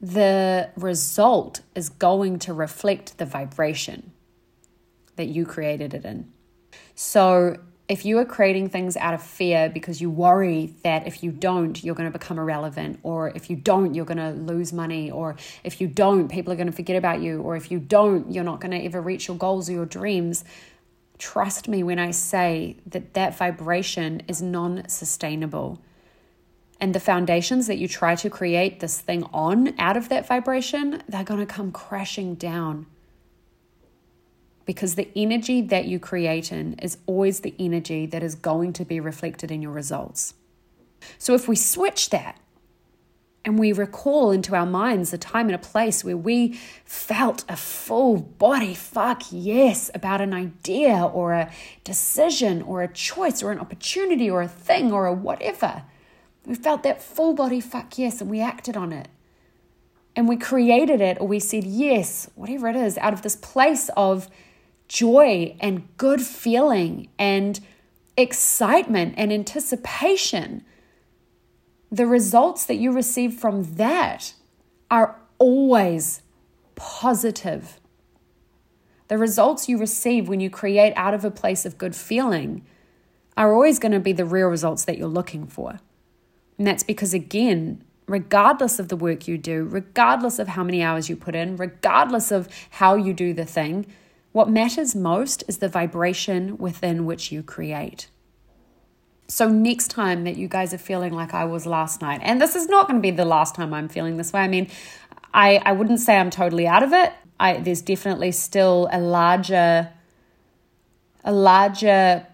the 0.00 0.70
result 0.76 1.60
is 1.74 1.88
going 1.88 2.38
to 2.40 2.52
reflect 2.52 3.18
the 3.18 3.26
vibration 3.26 4.12
that 5.16 5.26
you 5.26 5.44
created 5.44 5.92
it 5.92 6.04
in. 6.04 6.32
So, 6.94 7.56
if 7.90 8.04
you 8.04 8.18
are 8.18 8.24
creating 8.24 8.68
things 8.68 8.96
out 8.96 9.14
of 9.14 9.20
fear 9.20 9.68
because 9.68 10.00
you 10.00 10.10
worry 10.10 10.74
that 10.84 11.08
if 11.08 11.24
you 11.24 11.32
don't, 11.32 11.82
you're 11.82 11.96
going 11.96 12.10
to 12.10 12.16
become 12.16 12.38
irrelevant, 12.38 13.00
or 13.02 13.30
if 13.30 13.50
you 13.50 13.56
don't, 13.56 13.94
you're 13.94 14.04
going 14.04 14.16
to 14.16 14.30
lose 14.30 14.72
money, 14.72 15.10
or 15.10 15.34
if 15.64 15.80
you 15.80 15.88
don't, 15.88 16.28
people 16.28 16.52
are 16.52 16.56
going 16.56 16.68
to 16.68 16.72
forget 16.72 16.94
about 16.94 17.20
you, 17.20 17.42
or 17.42 17.56
if 17.56 17.72
you 17.72 17.80
don't, 17.80 18.30
you're 18.30 18.44
not 18.44 18.60
going 18.60 18.70
to 18.70 18.84
ever 18.84 19.00
reach 19.00 19.26
your 19.26 19.36
goals 19.36 19.68
or 19.68 19.72
your 19.72 19.86
dreams, 19.86 20.44
trust 21.18 21.66
me 21.66 21.82
when 21.82 21.98
I 21.98 22.12
say 22.12 22.76
that 22.86 23.14
that 23.14 23.36
vibration 23.36 24.22
is 24.28 24.40
non 24.40 24.88
sustainable. 24.88 25.80
And 26.80 26.94
the 26.94 27.00
foundations 27.00 27.66
that 27.66 27.76
you 27.76 27.86
try 27.86 28.14
to 28.16 28.30
create 28.30 28.80
this 28.80 29.00
thing 29.00 29.24
on 29.34 29.78
out 29.78 29.96
of 29.96 30.08
that 30.08 30.26
vibration, 30.26 31.02
they're 31.08 31.24
going 31.24 31.40
to 31.40 31.46
come 31.46 31.72
crashing 31.72 32.34
down 32.34 32.86
because 34.70 34.94
the 34.94 35.08
energy 35.16 35.60
that 35.62 35.86
you 35.86 35.98
create 35.98 36.52
in 36.52 36.74
is 36.74 36.98
always 37.06 37.40
the 37.40 37.54
energy 37.58 38.06
that 38.06 38.22
is 38.22 38.36
going 38.36 38.72
to 38.74 38.84
be 38.84 39.00
reflected 39.00 39.50
in 39.50 39.60
your 39.60 39.72
results. 39.72 40.34
So 41.18 41.34
if 41.34 41.48
we 41.48 41.56
switch 41.56 42.10
that 42.10 42.38
and 43.44 43.58
we 43.58 43.72
recall 43.72 44.30
into 44.30 44.54
our 44.54 44.66
minds 44.66 45.12
a 45.12 45.18
time 45.18 45.46
and 45.46 45.56
a 45.56 45.58
place 45.58 46.04
where 46.04 46.16
we 46.16 46.52
felt 46.84 47.44
a 47.48 47.56
full 47.56 48.18
body 48.18 48.74
fuck 48.74 49.24
yes 49.32 49.90
about 49.92 50.20
an 50.20 50.32
idea 50.32 51.04
or 51.04 51.32
a 51.32 51.50
decision 51.82 52.62
or 52.62 52.82
a 52.82 52.92
choice 52.92 53.42
or 53.42 53.50
an 53.50 53.58
opportunity 53.58 54.30
or 54.30 54.40
a 54.40 54.48
thing 54.48 54.92
or 54.92 55.06
a 55.06 55.12
whatever. 55.12 55.82
We 56.46 56.54
felt 56.54 56.82
that 56.82 57.02
full 57.02 57.34
body 57.34 57.60
fuck 57.60 57.98
yes 57.98 58.20
and 58.20 58.30
we 58.30 58.40
acted 58.40 58.76
on 58.76 58.92
it. 58.92 59.08
And 60.16 60.28
we 60.28 60.36
created 60.36 61.00
it 61.00 61.18
or 61.20 61.28
we 61.28 61.38
said 61.38 61.64
yes, 61.64 62.28
whatever 62.34 62.68
it 62.68 62.76
is, 62.76 62.98
out 62.98 63.12
of 63.12 63.22
this 63.22 63.36
place 63.36 63.90
of 63.96 64.28
joy 64.88 65.56
and 65.60 65.86
good 65.96 66.20
feeling 66.20 67.08
and 67.18 67.60
excitement 68.16 69.14
and 69.16 69.32
anticipation, 69.32 70.64
the 71.90 72.06
results 72.06 72.64
that 72.66 72.76
you 72.76 72.92
receive 72.92 73.34
from 73.34 73.74
that 73.74 74.34
are 74.90 75.16
always 75.38 76.22
positive. 76.74 77.80
The 79.08 79.18
results 79.18 79.68
you 79.68 79.78
receive 79.78 80.28
when 80.28 80.40
you 80.40 80.50
create 80.50 80.92
out 80.96 81.14
of 81.14 81.24
a 81.24 81.30
place 81.30 81.64
of 81.64 81.78
good 81.78 81.96
feeling 81.96 82.64
are 83.36 83.52
always 83.52 83.78
going 83.78 83.92
to 83.92 84.00
be 84.00 84.12
the 84.12 84.24
real 84.24 84.48
results 84.48 84.84
that 84.84 84.98
you're 84.98 85.08
looking 85.08 85.46
for. 85.46 85.80
And 86.60 86.66
that's 86.66 86.82
because, 86.82 87.14
again, 87.14 87.82
regardless 88.06 88.78
of 88.78 88.88
the 88.88 88.96
work 88.96 89.26
you 89.26 89.38
do, 89.38 89.64
regardless 89.64 90.38
of 90.38 90.48
how 90.48 90.62
many 90.62 90.82
hours 90.82 91.08
you 91.08 91.16
put 91.16 91.34
in, 91.34 91.56
regardless 91.56 92.30
of 92.30 92.50
how 92.68 92.96
you 92.96 93.14
do 93.14 93.32
the 93.32 93.46
thing, 93.46 93.86
what 94.32 94.50
matters 94.50 94.94
most 94.94 95.42
is 95.48 95.56
the 95.56 95.70
vibration 95.70 96.58
within 96.58 97.06
which 97.06 97.32
you 97.32 97.42
create. 97.42 98.10
So, 99.26 99.48
next 99.48 99.88
time 99.88 100.24
that 100.24 100.36
you 100.36 100.48
guys 100.48 100.74
are 100.74 100.78
feeling 100.78 101.14
like 101.14 101.32
I 101.32 101.46
was 101.46 101.64
last 101.64 102.02
night, 102.02 102.20
and 102.22 102.38
this 102.42 102.54
is 102.54 102.68
not 102.68 102.86
going 102.86 103.00
to 103.00 103.02
be 103.02 103.10
the 103.10 103.24
last 103.24 103.54
time 103.54 103.72
I'm 103.72 103.88
feeling 103.88 104.18
this 104.18 104.30
way, 104.30 104.42
I 104.42 104.48
mean, 104.48 104.68
I, 105.32 105.62
I 105.64 105.72
wouldn't 105.72 106.00
say 106.00 106.18
I'm 106.18 106.28
totally 106.28 106.66
out 106.66 106.82
of 106.82 106.92
it. 106.92 107.14
I, 107.38 107.56
there's 107.56 107.80
definitely 107.80 108.32
still 108.32 108.86
a 108.92 109.00
larger, 109.00 109.88
a 111.24 111.32
larger 111.32 112.26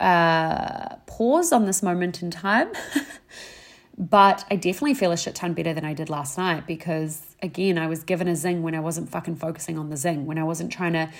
uh, 0.00 0.96
pause 1.06 1.52
on 1.52 1.66
this 1.66 1.82
moment 1.82 2.22
in 2.22 2.30
time. 2.30 2.68
but 3.98 4.44
I 4.50 4.56
definitely 4.56 4.94
feel 4.94 5.10
a 5.10 5.16
shit 5.16 5.34
ton 5.34 5.54
better 5.54 5.74
than 5.74 5.84
I 5.84 5.92
did 5.92 6.08
last 6.08 6.38
night 6.38 6.66
because 6.66 7.34
again, 7.42 7.78
I 7.78 7.86
was 7.88 8.04
given 8.04 8.28
a 8.28 8.36
zing 8.36 8.62
when 8.62 8.74
I 8.74 8.80
wasn't 8.80 9.08
fucking 9.08 9.36
focusing 9.36 9.78
on 9.78 9.90
the 9.90 9.96
zing, 9.96 10.26
when 10.26 10.38
I 10.38 10.44
wasn't 10.44 10.72
trying 10.72 10.92
to, 10.92 11.10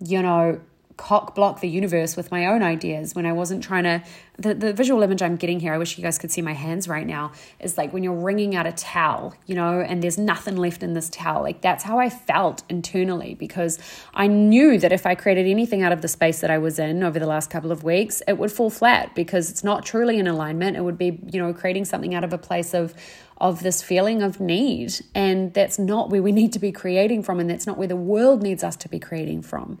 you 0.00 0.22
know, 0.22 0.60
cock 0.96 1.34
block 1.34 1.60
the 1.60 1.68
universe 1.68 2.16
with 2.16 2.30
my 2.30 2.46
own 2.46 2.62
ideas 2.62 3.14
when 3.14 3.26
I 3.26 3.32
wasn't 3.32 3.62
trying 3.62 3.84
to 3.84 4.02
the, 4.36 4.54
the 4.54 4.72
visual 4.72 5.02
image 5.02 5.22
I'm 5.22 5.36
getting 5.36 5.60
here, 5.60 5.72
I 5.72 5.78
wish 5.78 5.96
you 5.96 6.02
guys 6.02 6.18
could 6.18 6.32
see 6.32 6.42
my 6.42 6.54
hands 6.54 6.88
right 6.88 7.06
now, 7.06 7.32
is 7.60 7.78
like 7.78 7.92
when 7.92 8.02
you're 8.02 8.12
wringing 8.12 8.56
out 8.56 8.66
a 8.66 8.72
towel, 8.72 9.34
you 9.46 9.54
know, 9.54 9.80
and 9.80 10.02
there's 10.02 10.18
nothing 10.18 10.56
left 10.56 10.82
in 10.82 10.94
this 10.94 11.08
towel. 11.08 11.42
Like 11.42 11.60
that's 11.60 11.84
how 11.84 12.00
I 12.00 12.10
felt 12.10 12.64
internally 12.68 13.34
because 13.34 13.78
I 14.12 14.26
knew 14.26 14.78
that 14.78 14.92
if 14.92 15.06
I 15.06 15.14
created 15.14 15.46
anything 15.46 15.82
out 15.82 15.92
of 15.92 16.02
the 16.02 16.08
space 16.08 16.40
that 16.40 16.50
I 16.50 16.58
was 16.58 16.78
in 16.78 17.02
over 17.04 17.18
the 17.18 17.26
last 17.26 17.48
couple 17.48 17.70
of 17.70 17.84
weeks, 17.84 18.22
it 18.26 18.38
would 18.38 18.50
fall 18.50 18.70
flat 18.70 19.14
because 19.14 19.50
it's 19.50 19.62
not 19.62 19.86
truly 19.86 20.18
in 20.18 20.26
alignment. 20.26 20.76
It 20.76 20.82
would 20.82 20.98
be, 20.98 21.20
you 21.30 21.40
know, 21.40 21.52
creating 21.52 21.84
something 21.84 22.14
out 22.14 22.24
of 22.24 22.32
a 22.32 22.38
place 22.38 22.74
of 22.74 22.94
of 23.38 23.64
this 23.64 23.82
feeling 23.82 24.22
of 24.22 24.38
need. 24.38 24.94
And 25.12 25.52
that's 25.52 25.76
not 25.78 26.08
where 26.08 26.22
we 26.22 26.30
need 26.30 26.52
to 26.52 26.60
be 26.60 26.70
creating 26.70 27.24
from, 27.24 27.40
and 27.40 27.50
that's 27.50 27.66
not 27.66 27.76
where 27.76 27.88
the 27.88 27.96
world 27.96 28.42
needs 28.42 28.62
us 28.62 28.76
to 28.76 28.88
be 28.88 29.00
creating 29.00 29.42
from. 29.42 29.78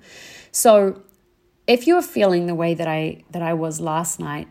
So 0.54 1.02
if 1.66 1.88
you're 1.88 2.00
feeling 2.00 2.46
the 2.46 2.54
way 2.54 2.74
that 2.74 2.86
I 2.86 3.24
that 3.32 3.42
I 3.42 3.54
was 3.54 3.80
last 3.80 4.20
night, 4.20 4.46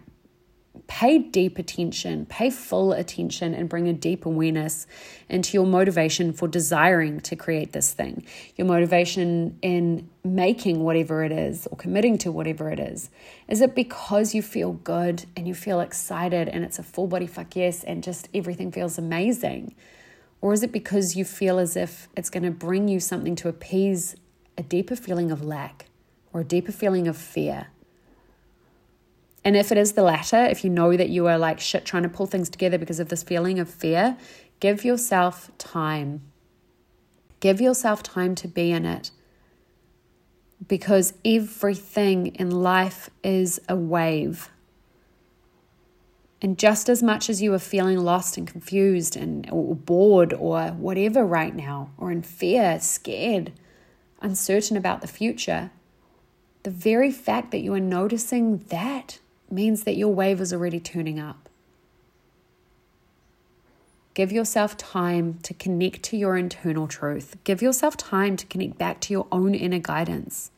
pay 0.88 1.18
deep 1.18 1.58
attention, 1.58 2.26
pay 2.26 2.50
full 2.50 2.92
attention, 2.92 3.54
and 3.56 3.70
bring 3.70 3.88
a 3.88 3.94
deep 3.94 4.26
awareness 4.26 4.86
into 5.30 5.54
your 5.54 5.66
motivation 5.66 6.34
for 6.34 6.50
desiring 6.50 7.22
to 7.22 7.38
create 7.38 7.72
this 7.72 7.94
thing, 7.94 8.26
your 8.58 8.68
motivation 8.68 9.58
in 9.62 10.10
making 10.26 10.84
whatever 10.84 11.24
it 11.24 11.32
is 11.32 11.68
or 11.68 11.78
committing 11.78 12.18
to 12.18 12.34
whatever 12.34 12.70
it 12.70 12.82
is. 12.82 13.10
Is 13.48 13.62
it 13.62 13.74
because 13.74 14.36
you 14.36 14.42
feel 14.42 14.74
good 14.74 15.24
and 15.38 15.48
you 15.48 15.56
feel 15.56 15.80
excited 15.80 16.50
and 16.50 16.66
it's 16.66 16.80
a 16.80 16.84
full 16.84 17.08
body 17.08 17.28
fuck 17.28 17.56
yes 17.56 17.82
and 17.82 18.04
just 18.04 18.28
everything 18.34 18.74
feels 18.74 18.98
amazing? 18.98 19.74
Or 20.42 20.52
is 20.52 20.64
it 20.64 20.74
because 20.74 21.16
you 21.16 21.24
feel 21.24 21.60
as 21.60 21.78
if 21.78 22.10
it's 22.18 22.30
going 22.30 22.44
to 22.44 22.52
bring 22.52 22.90
you 22.90 23.00
something 23.00 23.38
to 23.38 23.48
appease 23.48 24.18
a 24.58 24.64
deeper 24.64 24.98
feeling 24.98 25.32
of 25.32 25.42
lack 25.42 25.86
or 26.34 26.42
a 26.42 26.44
deeper 26.44 26.72
feeling 26.72 27.08
of 27.08 27.16
fear? 27.16 27.68
And 29.46 29.56
if 29.56 29.72
it 29.72 29.78
is 29.78 29.94
the 29.94 30.04
latter, 30.04 30.46
if 30.46 30.64
you 30.64 30.70
know 30.70 30.96
that 30.96 31.10
you 31.10 31.28
are 31.28 31.38
like 31.38 31.60
shit 31.60 31.86
trying 31.86 32.04
to 32.04 32.10
pull 32.10 32.26
things 32.26 32.50
together 32.50 32.78
because 32.78 33.00
of 33.00 33.10
this 33.10 33.24
feeling 33.24 33.60
of 33.60 33.70
fear, 33.70 34.18
give 34.60 34.86
yourself 34.86 35.52
time. 35.58 36.22
Give 37.40 37.60
yourself 37.60 38.02
time 38.04 38.36
to 38.36 38.48
be 38.48 38.72
in 38.72 38.86
it. 38.86 39.12
Because 40.66 41.14
everything 41.26 42.28
in 42.28 42.50
life 42.50 43.10
is 43.22 43.60
a 43.68 43.76
wave. 43.76 44.50
And 46.42 46.58
just 46.58 46.88
as 46.88 47.04
much 47.04 47.30
as 47.30 47.42
you 47.42 47.54
are 47.54 47.60
feeling 47.60 47.98
lost 47.98 48.38
and 48.38 48.48
confused 48.48 49.18
and 49.18 49.50
or 49.52 49.76
bored 49.76 50.34
or 50.34 50.68
whatever 50.70 51.26
right 51.26 51.54
now, 51.54 51.92
or 51.98 52.12
in 52.12 52.22
fear, 52.22 52.80
scared, 52.80 53.52
uncertain 54.22 54.78
about 54.78 55.02
the 55.02 55.08
future, 55.08 55.72
the 56.64 56.72
very 56.72 57.12
fact 57.12 57.52
that 57.52 57.60
you 57.60 57.74
are 57.74 57.80
noticing 57.80 58.60
that 58.70 59.20
means 59.52 59.84
that 59.84 59.98
your 59.98 60.14
wave 60.14 60.40
is 60.42 60.54
already 60.54 60.80
turning 60.80 61.20
up. 61.20 61.50
Give 64.14 64.32
yourself 64.32 64.78
time 64.78 65.40
to 65.44 65.54
connect 65.54 66.04
to 66.04 66.18
your 66.18 66.38
internal 66.38 66.88
truth. 66.88 67.36
Give 67.44 67.62
yourself 67.62 67.98
time 67.98 68.38
to 68.38 68.46
connect 68.46 68.78
back 68.78 69.02
to 69.02 69.14
your 69.14 69.28
own 69.32 69.56
inner 69.56 69.80
guidance. 69.80 70.52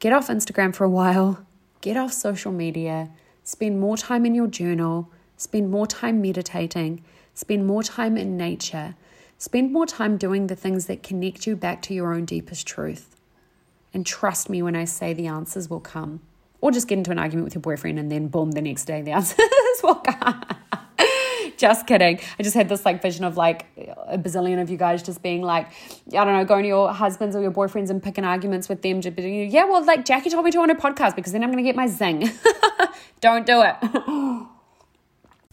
Get 0.00 0.12
off 0.12 0.28
Instagram 0.28 0.74
for 0.74 0.84
a 0.84 0.90
while, 0.90 1.46
get 1.80 1.96
off 1.96 2.12
social 2.12 2.52
media, 2.52 3.10
spend 3.44 3.78
more 3.78 3.96
time 3.96 4.26
in 4.26 4.34
your 4.34 4.48
journal, 4.48 5.08
spend 5.36 5.70
more 5.70 5.86
time 5.86 6.20
meditating, 6.20 7.02
spend 7.34 7.66
more 7.66 7.82
time 7.82 8.16
in 8.16 8.36
nature, 8.36 8.96
spend 9.38 9.72
more 9.72 9.86
time 9.86 10.16
doing 10.16 10.48
the 10.48 10.56
things 10.56 10.86
that 10.86 11.02
connect 11.02 11.46
you 11.46 11.54
back 11.54 11.80
to 11.82 11.94
your 11.94 12.12
own 12.12 12.24
deepest 12.24 12.66
truth. 12.66 13.19
And 13.92 14.06
trust 14.06 14.48
me 14.48 14.62
when 14.62 14.76
I 14.76 14.84
say 14.84 15.12
the 15.12 15.26
answers 15.26 15.68
will 15.68 15.80
come. 15.80 16.20
Or 16.60 16.70
just 16.70 16.88
get 16.88 16.98
into 16.98 17.10
an 17.10 17.18
argument 17.18 17.44
with 17.44 17.54
your 17.54 17.62
boyfriend 17.62 17.98
and 17.98 18.12
then 18.12 18.28
boom, 18.28 18.52
the 18.52 18.62
next 18.62 18.84
day 18.84 19.02
the 19.02 19.10
answers 19.12 19.38
will 19.82 19.96
come. 19.96 20.44
just 21.56 21.86
kidding. 21.86 22.20
I 22.38 22.42
just 22.42 22.54
had 22.54 22.68
this 22.68 22.84
like 22.84 23.02
vision 23.02 23.24
of 23.24 23.36
like 23.36 23.66
a 24.06 24.18
bazillion 24.18 24.60
of 24.60 24.70
you 24.70 24.76
guys 24.76 25.02
just 25.02 25.22
being 25.22 25.42
like, 25.42 25.68
I 26.08 26.24
don't 26.24 26.34
know, 26.34 26.44
going 26.44 26.62
to 26.62 26.68
your 26.68 26.92
husbands 26.92 27.34
or 27.34 27.42
your 27.42 27.52
boyfriends 27.52 27.90
and 27.90 28.02
picking 28.02 28.24
arguments 28.24 28.68
with 28.68 28.82
them. 28.82 29.00
Yeah, 29.02 29.64
well, 29.64 29.84
like 29.84 30.04
Jackie 30.04 30.30
told 30.30 30.44
me 30.44 30.50
to 30.50 30.58
on 30.60 30.70
a 30.70 30.74
podcast 30.74 31.16
because 31.16 31.32
then 31.32 31.42
I'm 31.42 31.50
going 31.50 31.62
to 31.64 31.68
get 31.68 31.76
my 31.76 31.86
zing. 31.86 32.30
don't 33.20 33.46
do 33.46 33.62
it. 33.62 33.76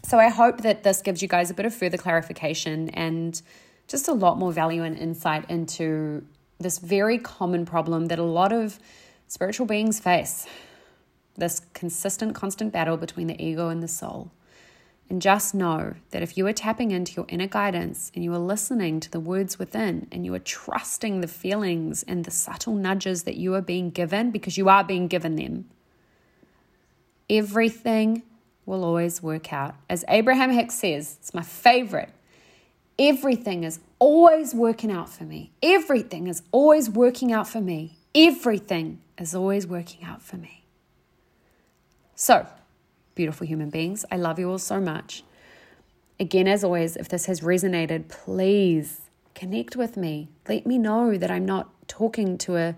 so 0.02 0.18
I 0.18 0.28
hope 0.28 0.62
that 0.62 0.82
this 0.82 1.02
gives 1.02 1.22
you 1.22 1.28
guys 1.28 1.50
a 1.50 1.54
bit 1.54 1.66
of 1.66 1.74
further 1.74 1.96
clarification 1.96 2.90
and 2.90 3.40
just 3.86 4.08
a 4.08 4.12
lot 4.12 4.38
more 4.38 4.52
value 4.52 4.82
and 4.82 4.96
insight 4.96 5.48
into 5.50 6.24
this 6.58 6.78
very 6.78 7.18
common 7.18 7.64
problem 7.64 8.06
that 8.06 8.18
a 8.18 8.24
lot 8.24 8.52
of 8.52 8.78
spiritual 9.26 9.66
beings 9.66 10.00
face 10.00 10.46
this 11.38 11.60
consistent, 11.72 12.34
constant 12.34 12.72
battle 12.72 12.96
between 12.96 13.28
the 13.28 13.42
ego 13.42 13.68
and 13.68 13.82
the 13.82 13.88
soul. 13.88 14.30
And 15.10 15.22
just 15.22 15.54
know 15.54 15.94
that 16.10 16.22
if 16.22 16.36
you 16.36 16.46
are 16.46 16.52
tapping 16.52 16.90
into 16.90 17.14
your 17.14 17.24
inner 17.28 17.46
guidance 17.46 18.12
and 18.14 18.22
you 18.22 18.34
are 18.34 18.38
listening 18.38 19.00
to 19.00 19.10
the 19.10 19.20
words 19.20 19.58
within 19.58 20.06
and 20.12 20.26
you 20.26 20.34
are 20.34 20.40
trusting 20.40 21.22
the 21.22 21.28
feelings 21.28 22.02
and 22.02 22.24
the 22.24 22.30
subtle 22.30 22.74
nudges 22.74 23.22
that 23.22 23.36
you 23.36 23.54
are 23.54 23.62
being 23.62 23.88
given 23.88 24.30
because 24.30 24.58
you 24.58 24.68
are 24.68 24.84
being 24.84 25.08
given 25.08 25.36
them, 25.36 25.70
everything 27.30 28.22
will 28.66 28.84
always 28.84 29.22
work 29.22 29.50
out. 29.50 29.76
As 29.88 30.04
Abraham 30.08 30.50
Hicks 30.50 30.74
says, 30.74 31.16
it's 31.20 31.32
my 31.32 31.42
favorite. 31.42 32.10
Everything 32.98 33.64
is 33.64 33.80
always 33.98 34.54
working 34.54 34.90
out 34.90 35.08
for 35.08 35.24
me. 35.24 35.52
Everything 35.62 36.26
is 36.26 36.42
always 36.52 36.88
working 36.88 37.32
out 37.32 37.48
for 37.48 37.60
me. 37.60 37.98
Everything 38.14 39.00
is 39.18 39.34
always 39.34 39.66
working 39.66 40.04
out 40.04 40.22
for 40.22 40.36
me. 40.36 40.64
So, 42.14 42.46
beautiful 43.14 43.46
human 43.46 43.70
beings, 43.70 44.04
I 44.10 44.16
love 44.16 44.38
you 44.38 44.50
all 44.50 44.58
so 44.58 44.80
much. 44.80 45.22
Again, 46.20 46.48
as 46.48 46.64
always, 46.64 46.96
if 46.96 47.08
this 47.08 47.26
has 47.26 47.40
resonated, 47.40 48.08
please 48.08 49.02
connect 49.34 49.76
with 49.76 49.96
me. 49.96 50.28
Let 50.48 50.66
me 50.66 50.78
know 50.78 51.16
that 51.16 51.30
I'm 51.30 51.46
not 51.46 51.68
talking 51.86 52.36
to 52.38 52.56
a 52.56 52.76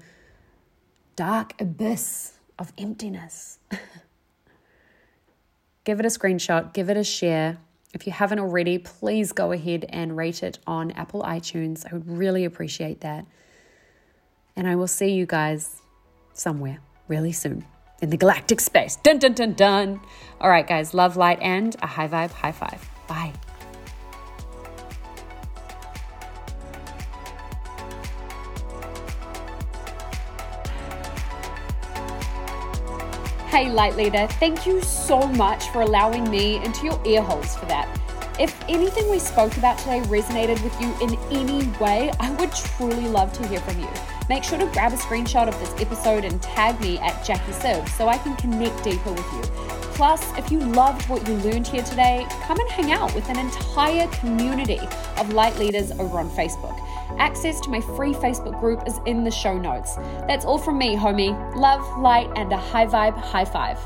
dark 1.16 1.58
abyss 1.60 2.34
of 2.58 2.72
emptiness. 2.76 3.58
give 5.84 6.00
it 6.00 6.06
a 6.06 6.10
screenshot, 6.10 6.74
give 6.74 6.90
it 6.90 6.98
a 6.98 7.04
share. 7.04 7.58
If 7.92 8.06
you 8.06 8.12
haven't 8.12 8.38
already, 8.38 8.78
please 8.78 9.32
go 9.32 9.52
ahead 9.52 9.84
and 9.88 10.16
rate 10.16 10.42
it 10.42 10.58
on 10.66 10.92
Apple 10.92 11.22
iTunes. 11.22 11.84
I 11.90 11.94
would 11.94 12.08
really 12.08 12.44
appreciate 12.44 13.00
that. 13.00 13.26
And 14.56 14.68
I 14.68 14.76
will 14.76 14.86
see 14.86 15.12
you 15.12 15.26
guys 15.26 15.82
somewhere 16.32 16.80
really 17.08 17.32
soon 17.32 17.64
in 18.00 18.10
the 18.10 18.16
galactic 18.16 18.60
space. 18.60 18.96
Dun 18.96 19.18
dun 19.18 19.34
dun 19.34 19.54
dun. 19.54 20.00
All 20.40 20.50
right, 20.50 20.66
guys, 20.66 20.94
love, 20.94 21.16
light, 21.16 21.38
and 21.40 21.76
a 21.82 21.86
high 21.86 22.08
vibe, 22.08 22.30
high 22.30 22.52
five. 22.52 22.88
Bye. 23.08 23.32
Hey, 33.50 33.68
Light 33.68 33.96
Leader, 33.96 34.28
thank 34.38 34.64
you 34.64 34.80
so 34.80 35.26
much 35.26 35.70
for 35.70 35.80
allowing 35.80 36.30
me 36.30 36.64
into 36.64 36.84
your 36.84 37.00
ear 37.04 37.20
holes 37.20 37.56
for 37.56 37.66
that. 37.66 37.88
If 38.38 38.56
anything 38.68 39.10
we 39.10 39.18
spoke 39.18 39.56
about 39.56 39.76
today 39.76 40.02
resonated 40.02 40.62
with 40.62 40.80
you 40.80 40.94
in 41.02 41.18
any 41.36 41.66
way, 41.80 42.12
I 42.20 42.30
would 42.36 42.52
truly 42.52 43.08
love 43.08 43.32
to 43.32 43.48
hear 43.48 43.58
from 43.58 43.80
you. 43.80 43.88
Make 44.28 44.44
sure 44.44 44.56
to 44.56 44.66
grab 44.66 44.92
a 44.92 44.96
screenshot 44.96 45.48
of 45.48 45.58
this 45.58 45.74
episode 45.82 46.24
and 46.24 46.40
tag 46.40 46.80
me 46.80 46.98
at 47.00 47.24
Jackie 47.24 47.50
Siv 47.50 47.88
so 47.88 48.06
I 48.06 48.18
can 48.18 48.36
connect 48.36 48.84
deeper 48.84 49.10
with 49.10 49.32
you. 49.32 49.42
Plus, 49.94 50.24
if 50.38 50.52
you 50.52 50.60
loved 50.60 51.08
what 51.08 51.26
you 51.26 51.34
learned 51.38 51.66
here 51.66 51.82
today, 51.82 52.24
come 52.44 52.60
and 52.60 52.70
hang 52.70 52.92
out 52.92 53.12
with 53.16 53.28
an 53.30 53.38
entire 53.40 54.06
community 54.12 54.78
of 55.18 55.32
light 55.32 55.58
leaders 55.58 55.90
over 55.90 56.20
on 56.20 56.30
Facebook. 56.30 56.78
Access 57.18 57.60
to 57.60 57.70
my 57.70 57.80
free 57.80 58.12
Facebook 58.14 58.58
group 58.60 58.86
is 58.86 58.98
in 59.06 59.24
the 59.24 59.30
show 59.30 59.58
notes. 59.58 59.96
That's 60.26 60.44
all 60.44 60.58
from 60.58 60.78
me, 60.78 60.96
homie. 60.96 61.34
Love, 61.56 61.86
light, 61.98 62.30
and 62.36 62.52
a 62.52 62.56
high 62.56 62.86
vibe 62.86 63.16
high 63.16 63.44
five. 63.44 63.78